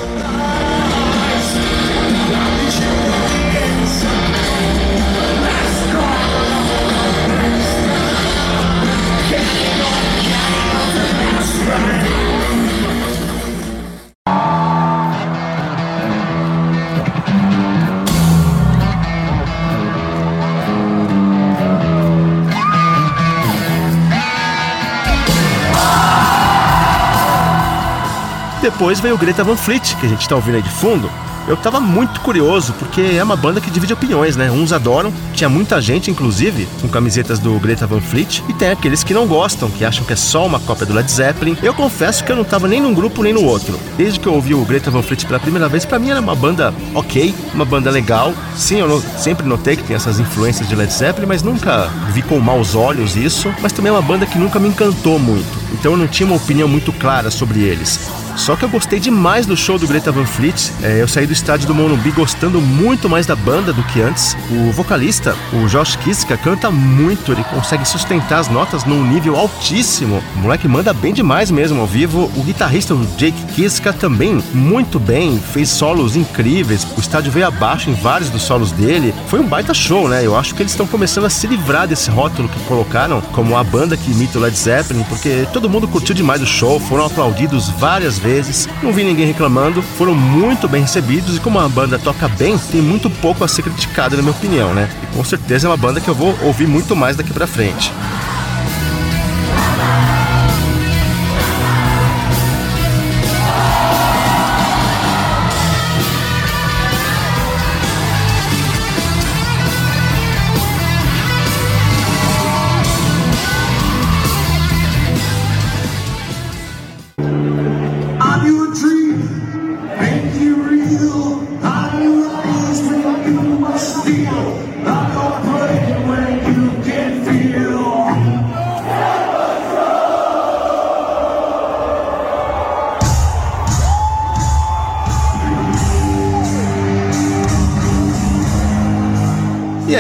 Depois 28.62 29.00
veio 29.00 29.16
o 29.16 29.18
Greta 29.18 29.42
Van 29.42 29.56
Fleet, 29.56 29.96
que 29.96 30.06
a 30.06 30.08
gente 30.08 30.28
tá 30.28 30.36
ouvindo 30.36 30.54
aí 30.54 30.62
de 30.62 30.70
fundo. 30.70 31.10
Eu 31.48 31.56
tava 31.56 31.80
muito 31.80 32.20
curioso, 32.20 32.72
porque 32.78 33.00
é 33.00 33.24
uma 33.24 33.34
banda 33.34 33.60
que 33.60 33.68
divide 33.68 33.92
opiniões, 33.92 34.36
né? 34.36 34.48
Uns 34.52 34.72
adoram, 34.72 35.12
tinha 35.34 35.48
muita 35.48 35.80
gente, 35.80 36.08
inclusive, 36.08 36.68
com 36.80 36.86
camisetas 36.86 37.40
do 37.40 37.58
Greta 37.58 37.88
Van 37.88 38.00
Fleet, 38.00 38.40
e 38.48 38.52
tem 38.52 38.70
aqueles 38.70 39.02
que 39.02 39.12
não 39.12 39.26
gostam, 39.26 39.68
que 39.68 39.84
acham 39.84 40.04
que 40.04 40.12
é 40.12 40.16
só 40.16 40.46
uma 40.46 40.60
cópia 40.60 40.86
do 40.86 40.94
Led 40.94 41.10
Zeppelin. 41.10 41.58
Eu 41.60 41.74
confesso 41.74 42.22
que 42.22 42.30
eu 42.30 42.36
não 42.36 42.44
tava 42.44 42.68
nem 42.68 42.80
num 42.80 42.94
grupo 42.94 43.24
nem 43.24 43.32
no 43.32 43.42
outro. 43.42 43.76
Desde 43.96 44.20
que 44.20 44.28
eu 44.28 44.34
ouvi 44.34 44.54
o 44.54 44.64
Greta 44.64 44.92
Van 44.92 45.02
Fleet 45.02 45.26
pela 45.26 45.40
primeira 45.40 45.68
vez, 45.68 45.84
pra 45.84 45.98
mim 45.98 46.10
era 46.10 46.20
uma 46.20 46.36
banda 46.36 46.72
ok, 46.94 47.34
uma 47.52 47.64
banda 47.64 47.90
legal. 47.90 48.32
Sim, 48.56 48.76
eu 48.76 49.02
sempre 49.18 49.44
notei 49.44 49.74
que 49.74 49.82
tem 49.82 49.96
essas 49.96 50.20
influências 50.20 50.68
de 50.68 50.76
Led 50.76 50.92
Zeppelin, 50.92 51.26
mas 51.26 51.42
nunca 51.42 51.90
vi 52.12 52.22
com 52.22 52.38
maus 52.38 52.76
olhos 52.76 53.16
isso. 53.16 53.52
Mas 53.60 53.72
também 53.72 53.90
é 53.90 53.92
uma 53.92 54.02
banda 54.02 54.24
que 54.24 54.38
nunca 54.38 54.60
me 54.60 54.68
encantou 54.68 55.18
muito, 55.18 55.58
então 55.72 55.90
eu 55.90 55.98
não 55.98 56.06
tinha 56.06 56.28
uma 56.28 56.36
opinião 56.36 56.68
muito 56.68 56.92
clara 56.92 57.32
sobre 57.32 57.62
eles. 57.62 58.21
Só 58.36 58.56
que 58.56 58.64
eu 58.64 58.68
gostei 58.68 58.98
demais 58.98 59.46
do 59.46 59.56
show 59.56 59.78
do 59.78 59.86
Greta 59.86 60.10
Van 60.10 60.24
Fleet. 60.26 60.72
É, 60.82 61.00
eu 61.00 61.08
saí 61.08 61.26
do 61.26 61.32
estádio 61.32 61.66
do 61.66 61.74
Monumbi 61.74 62.10
gostando 62.10 62.60
muito 62.60 63.08
mais 63.08 63.26
da 63.26 63.36
banda 63.36 63.72
do 63.72 63.82
que 63.84 64.00
antes. 64.00 64.36
O 64.50 64.72
vocalista, 64.72 65.36
o 65.52 65.68
Josh 65.68 65.96
Kiska, 65.96 66.36
canta 66.36 66.70
muito, 66.70 67.32
ele 67.32 67.44
consegue 67.44 67.84
sustentar 67.84 68.38
as 68.38 68.48
notas 68.48 68.84
num 68.84 69.04
nível 69.04 69.36
altíssimo. 69.36 70.22
O 70.36 70.38
moleque 70.38 70.66
manda 70.66 70.92
bem 70.92 71.12
demais 71.12 71.50
mesmo 71.50 71.80
ao 71.80 71.86
vivo. 71.86 72.30
O 72.36 72.42
guitarrista, 72.42 72.94
o 72.94 73.06
Jake 73.16 73.42
Kiska, 73.54 73.92
também 73.92 74.42
muito 74.54 74.98
bem, 74.98 75.38
fez 75.52 75.68
solos 75.68 76.16
incríveis. 76.16 76.86
O 76.96 77.00
estádio 77.00 77.32
veio 77.32 77.46
abaixo 77.46 77.90
em 77.90 77.94
vários 77.94 78.30
dos 78.30 78.42
solos 78.42 78.72
dele. 78.72 79.14
Foi 79.28 79.40
um 79.40 79.46
baita 79.46 79.74
show, 79.74 80.08
né? 80.08 80.24
Eu 80.24 80.36
acho 80.36 80.54
que 80.54 80.62
eles 80.62 80.72
estão 80.72 80.86
começando 80.86 81.24
a 81.24 81.30
se 81.30 81.46
livrar 81.46 81.86
desse 81.86 82.10
rótulo 82.10 82.48
que 82.48 82.60
colocaram 82.64 83.20
como 83.32 83.56
a 83.56 83.64
banda 83.64 83.96
que 83.96 84.10
imita 84.10 84.38
o 84.38 84.40
Led 84.40 84.56
Zeppelin, 84.56 85.02
porque 85.04 85.46
todo 85.52 85.68
mundo 85.68 85.86
curtiu 85.88 86.14
demais 86.14 86.40
o 86.40 86.46
show, 86.46 86.80
foram 86.80 87.06
aplaudidos 87.06 87.68
várias 87.68 88.21
vezes, 88.22 88.68
não 88.82 88.92
vi 88.92 89.02
ninguém 89.02 89.26
reclamando, 89.26 89.82
foram 89.82 90.14
muito 90.14 90.68
bem 90.68 90.82
recebidos 90.82 91.36
e 91.36 91.40
como 91.40 91.58
a 91.58 91.68
banda 91.68 91.98
toca 91.98 92.28
bem, 92.28 92.56
tem 92.56 92.80
muito 92.80 93.10
pouco 93.10 93.42
a 93.42 93.48
ser 93.48 93.62
criticado 93.62 94.16
na 94.16 94.22
minha 94.22 94.34
opinião, 94.34 94.72
né? 94.72 94.88
E 95.02 95.16
com 95.16 95.24
certeza 95.24 95.66
é 95.66 95.70
uma 95.70 95.76
banda 95.76 96.00
que 96.00 96.08
eu 96.08 96.14
vou 96.14 96.38
ouvir 96.42 96.66
muito 96.66 96.94
mais 96.94 97.16
daqui 97.16 97.32
pra 97.32 97.46
frente. 97.46 97.92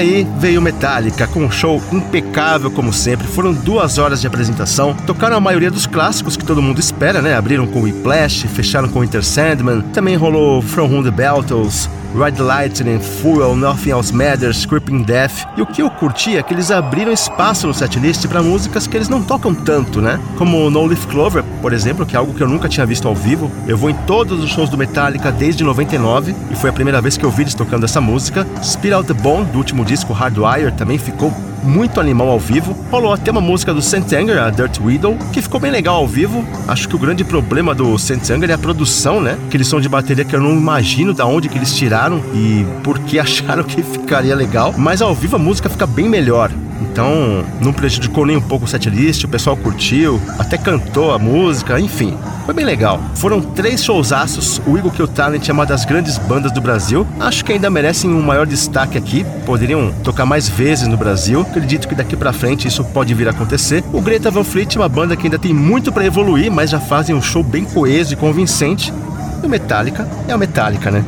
Aí 0.02 0.26
veio 0.38 0.60
Metallica 0.60 1.26
com 1.26 1.44
um 1.44 1.50
show 1.50 1.80
impecável 1.92 2.70
como 2.70 2.92
sempre. 2.92 3.26
Foram 3.26 3.52
duas 3.52 3.98
horas 3.98 4.20
de 4.20 4.26
apresentação. 4.26 4.94
Tocaram 4.94 5.36
a 5.36 5.40
maioria 5.40 5.70
dos 5.70 5.86
clássicos 5.86 6.36
que 6.36 6.44
todo 6.44 6.60
mundo 6.60 6.80
espera, 6.80 7.22
né? 7.22 7.34
Abriram 7.34 7.66
com 7.66 7.82
Whiplash, 7.82 8.46
fecharam 8.48 8.88
com 8.88 9.04
Inter 9.04 9.24
Sandman. 9.24 9.80
Também 9.92 10.16
rolou 10.16 10.60
From 10.60 10.86
Whom 10.86 11.02
the 11.02 11.10
Beltles, 11.10 11.88
Ride 12.14 12.40
Lightning, 12.40 13.00
Fuel, 13.00 13.56
Nothing 13.56 13.90
Else 13.90 14.14
Matters, 14.14 14.66
Creeping 14.66 15.02
Death. 15.02 15.44
E 15.56 15.62
o 15.62 15.66
que 15.66 15.82
eu 15.82 15.90
curti 15.90 16.36
é 16.36 16.42
que 16.42 16.52
eles 16.54 16.70
abriram 16.70 17.12
espaço 17.12 17.66
no 17.66 17.74
setlist 17.74 18.26
para 18.26 18.42
músicas 18.42 18.86
que 18.86 18.96
eles 18.96 19.08
não 19.08 19.22
tocam 19.22 19.54
tanto, 19.54 20.00
né? 20.00 20.20
Como 20.36 20.70
No 20.70 20.86
Leaf 20.86 21.06
Clover, 21.06 21.42
por 21.60 21.72
exemplo, 21.72 22.04
que 22.04 22.14
é 22.14 22.18
algo 22.18 22.34
que 22.34 22.42
eu 22.42 22.48
nunca 22.48 22.68
tinha 22.68 22.86
visto 22.86 23.08
ao 23.08 23.14
vivo. 23.14 23.50
Eu 23.66 23.76
vou 23.76 23.90
em 23.90 23.94
todos 24.06 24.42
os 24.42 24.50
shows 24.50 24.68
do 24.68 24.76
Metallica 24.76 25.32
desde 25.32 25.64
99 25.64 26.34
e 26.50 26.56
foi 26.56 26.70
a 26.70 26.72
primeira 26.72 27.00
vez 27.00 27.16
que 27.16 27.24
eu 27.24 27.30
vi 27.30 27.42
eles 27.42 27.54
tocando 27.54 27.84
essa 27.84 28.00
música. 28.00 28.46
Out 28.94 29.06
the 29.06 29.14
Bone, 29.14 29.46
do 29.46 29.58
último 29.58 29.84
disco 29.84 30.12
Hardwire, 30.12 30.72
também 30.72 30.98
ficou 30.98 31.32
muito 31.62 32.00
animal 32.00 32.28
ao 32.28 32.38
vivo. 32.38 32.76
Rolou 32.90 33.12
até 33.12 33.30
uma 33.30 33.40
música 33.40 33.72
do 33.72 33.80
Anger, 33.80 34.42
a 34.42 34.50
Dirt 34.50 34.78
Widow, 34.80 35.16
que 35.32 35.42
ficou 35.42 35.60
bem 35.60 35.70
legal 35.70 35.96
ao 35.96 36.08
vivo. 36.08 36.44
Acho 36.66 36.88
que 36.88 36.96
o 36.96 36.98
grande 36.98 37.24
problema 37.24 37.74
do 37.74 37.94
Anger 37.94 38.50
é 38.50 38.52
a 38.52 38.58
produção, 38.58 39.20
né? 39.20 39.38
Aquele 39.46 39.64
som 39.64 39.80
de 39.80 39.88
bateria 39.88 40.24
que 40.24 40.34
eu 40.34 40.40
não 40.40 40.52
imagino 40.52 41.12
da 41.12 41.26
onde 41.26 41.48
que 41.48 41.58
eles 41.58 41.74
tiraram 41.74 42.22
e 42.34 42.66
por 42.82 42.98
que 42.98 43.18
acharam 43.20 43.62
que 43.62 43.82
ficaria 43.82 44.34
legal. 44.34 44.74
Mas 44.76 45.02
ao 45.02 45.14
vivo 45.14 45.36
a 45.36 45.38
música 45.38 45.68
fica 45.68 45.86
bem 45.86 46.08
melhor. 46.08 46.50
Então, 46.82 47.44
não 47.60 47.72
prejudicou 47.72 48.26
nem 48.26 48.36
um 48.36 48.40
pouco 48.40 48.64
o 48.64 48.68
setlist, 48.68 49.24
o 49.24 49.28
pessoal 49.28 49.56
curtiu, 49.56 50.20
até 50.38 50.58
cantou 50.58 51.12
a 51.12 51.18
música, 51.18 51.78
enfim. 51.78 52.16
Foi 52.44 52.52
bem 52.52 52.64
legal. 52.64 53.00
Foram 53.14 53.40
três 53.40 53.84
showzaços. 53.84 54.60
O 54.66 54.76
Eagle 54.76 54.90
Kill 54.90 55.06
Talent 55.06 55.48
é 55.48 55.52
uma 55.52 55.64
das 55.64 55.84
grandes 55.84 56.18
bandas 56.18 56.50
do 56.50 56.60
Brasil. 56.60 57.06
Acho 57.20 57.44
que 57.44 57.52
ainda 57.52 57.70
merecem 57.70 58.12
um 58.12 58.20
maior 58.20 58.46
destaque 58.46 58.98
aqui. 58.98 59.24
Poderiam 59.46 59.92
tocar 60.02 60.26
mais 60.26 60.48
vezes 60.48 60.88
no 60.88 60.96
Brasil. 60.96 61.42
Acredito 61.42 61.86
que 61.86 61.94
daqui 61.94 62.16
para 62.16 62.32
frente 62.32 62.66
isso 62.66 62.84
pode 62.84 63.14
vir 63.14 63.28
a 63.28 63.30
acontecer. 63.30 63.84
O 63.92 64.00
Greta 64.00 64.30
Van 64.30 64.44
Fleet 64.44 64.74
é 64.74 64.80
uma 64.80 64.88
banda 64.88 65.16
que 65.16 65.26
ainda 65.26 65.38
tem 65.38 65.54
muito 65.54 65.92
para 65.92 66.04
evoluir, 66.04 66.50
mas 66.50 66.70
já 66.70 66.80
fazem 66.80 67.14
um 67.14 67.22
show 67.22 67.44
bem 67.44 67.64
coeso 67.64 68.12
e 68.12 68.16
convincente. 68.16 68.92
E 69.40 69.46
o 69.46 69.48
Metallica 69.48 70.08
é 70.26 70.34
o 70.34 70.38
Metallica, 70.38 70.90
né? 70.90 71.04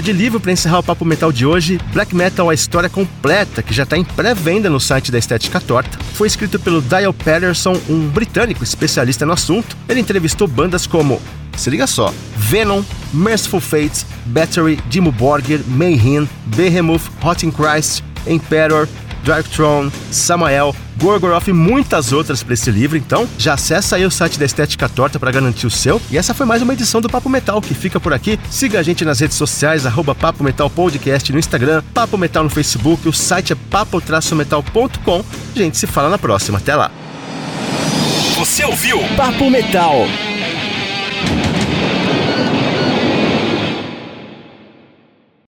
De 0.00 0.12
livro 0.12 0.40
para 0.40 0.50
encerrar 0.50 0.78
o 0.78 0.82
Papo 0.82 1.04
Metal 1.04 1.30
de 1.30 1.44
hoje: 1.44 1.78
Black 1.92 2.16
Metal 2.16 2.48
A 2.48 2.54
História 2.54 2.88
Completa, 2.88 3.62
que 3.62 3.74
já 3.74 3.82
está 3.82 3.96
em 3.96 4.02
pré-venda 4.02 4.70
no 4.70 4.80
site 4.80 5.12
da 5.12 5.18
Estética 5.18 5.60
Torta. 5.60 5.98
Foi 6.14 6.26
escrito 6.26 6.58
pelo 6.58 6.80
Dial 6.80 7.12
Patterson, 7.12 7.78
um 7.88 8.08
britânico 8.08 8.64
especialista 8.64 9.26
no 9.26 9.32
assunto. 9.32 9.76
Ele 9.88 10.00
entrevistou 10.00 10.48
bandas 10.48 10.86
como, 10.86 11.20
se 11.56 11.70
liga 11.70 11.86
só, 11.86 12.12
Venom, 12.36 12.82
Merciful 13.12 13.60
Fates, 13.60 14.04
Battery, 14.26 14.80
Dimmu 14.88 15.12
Borgir, 15.12 15.60
Mayhem, 15.68 16.28
Behemoth, 16.46 17.08
Hot 17.22 17.46
in 17.46 17.50
Christ, 17.52 18.02
Emperor, 18.26 18.88
Dark 19.24 19.46
Throne, 19.48 19.90
Samael, 20.10 20.74
Gorgoroth 20.98 21.48
e 21.48 21.52
muitas 21.52 22.12
outras 22.12 22.42
para 22.42 22.54
esse 22.54 22.70
livro. 22.70 22.96
Então, 22.96 23.28
já 23.38 23.54
acessa 23.54 23.96
aí 23.96 24.04
o 24.04 24.10
site 24.10 24.38
da 24.38 24.44
Estética 24.44 24.88
Torta 24.88 25.18
para 25.18 25.30
garantir 25.30 25.66
o 25.66 25.70
seu. 25.70 26.00
E 26.10 26.18
essa 26.18 26.34
foi 26.34 26.46
mais 26.46 26.62
uma 26.62 26.72
edição 26.72 27.00
do 27.00 27.08
Papo 27.08 27.28
Metal 27.28 27.60
que 27.60 27.74
fica 27.74 27.98
por 27.98 28.12
aqui. 28.12 28.38
Siga 28.50 28.80
a 28.80 28.82
gente 28.82 29.04
nas 29.04 29.20
redes 29.20 29.36
sociais, 29.36 29.86
arroba 29.86 30.14
Papo 30.14 30.44
Metal 30.44 30.68
Podcast 30.68 31.32
no 31.32 31.38
Instagram, 31.38 31.82
Papo 31.94 32.18
Metal 32.18 32.44
no 32.44 32.50
Facebook, 32.50 33.08
o 33.08 33.12
site 33.12 33.52
é 33.52 33.56
papo-metal.com. 33.56 35.24
A 35.54 35.58
gente 35.58 35.76
se 35.76 35.86
fala 35.86 36.08
na 36.08 36.18
próxima. 36.18 36.58
Até 36.58 36.74
lá. 36.74 36.90
Você 38.36 38.64
ouviu 38.64 38.98
Papo 39.16 39.50
Metal. 39.50 40.06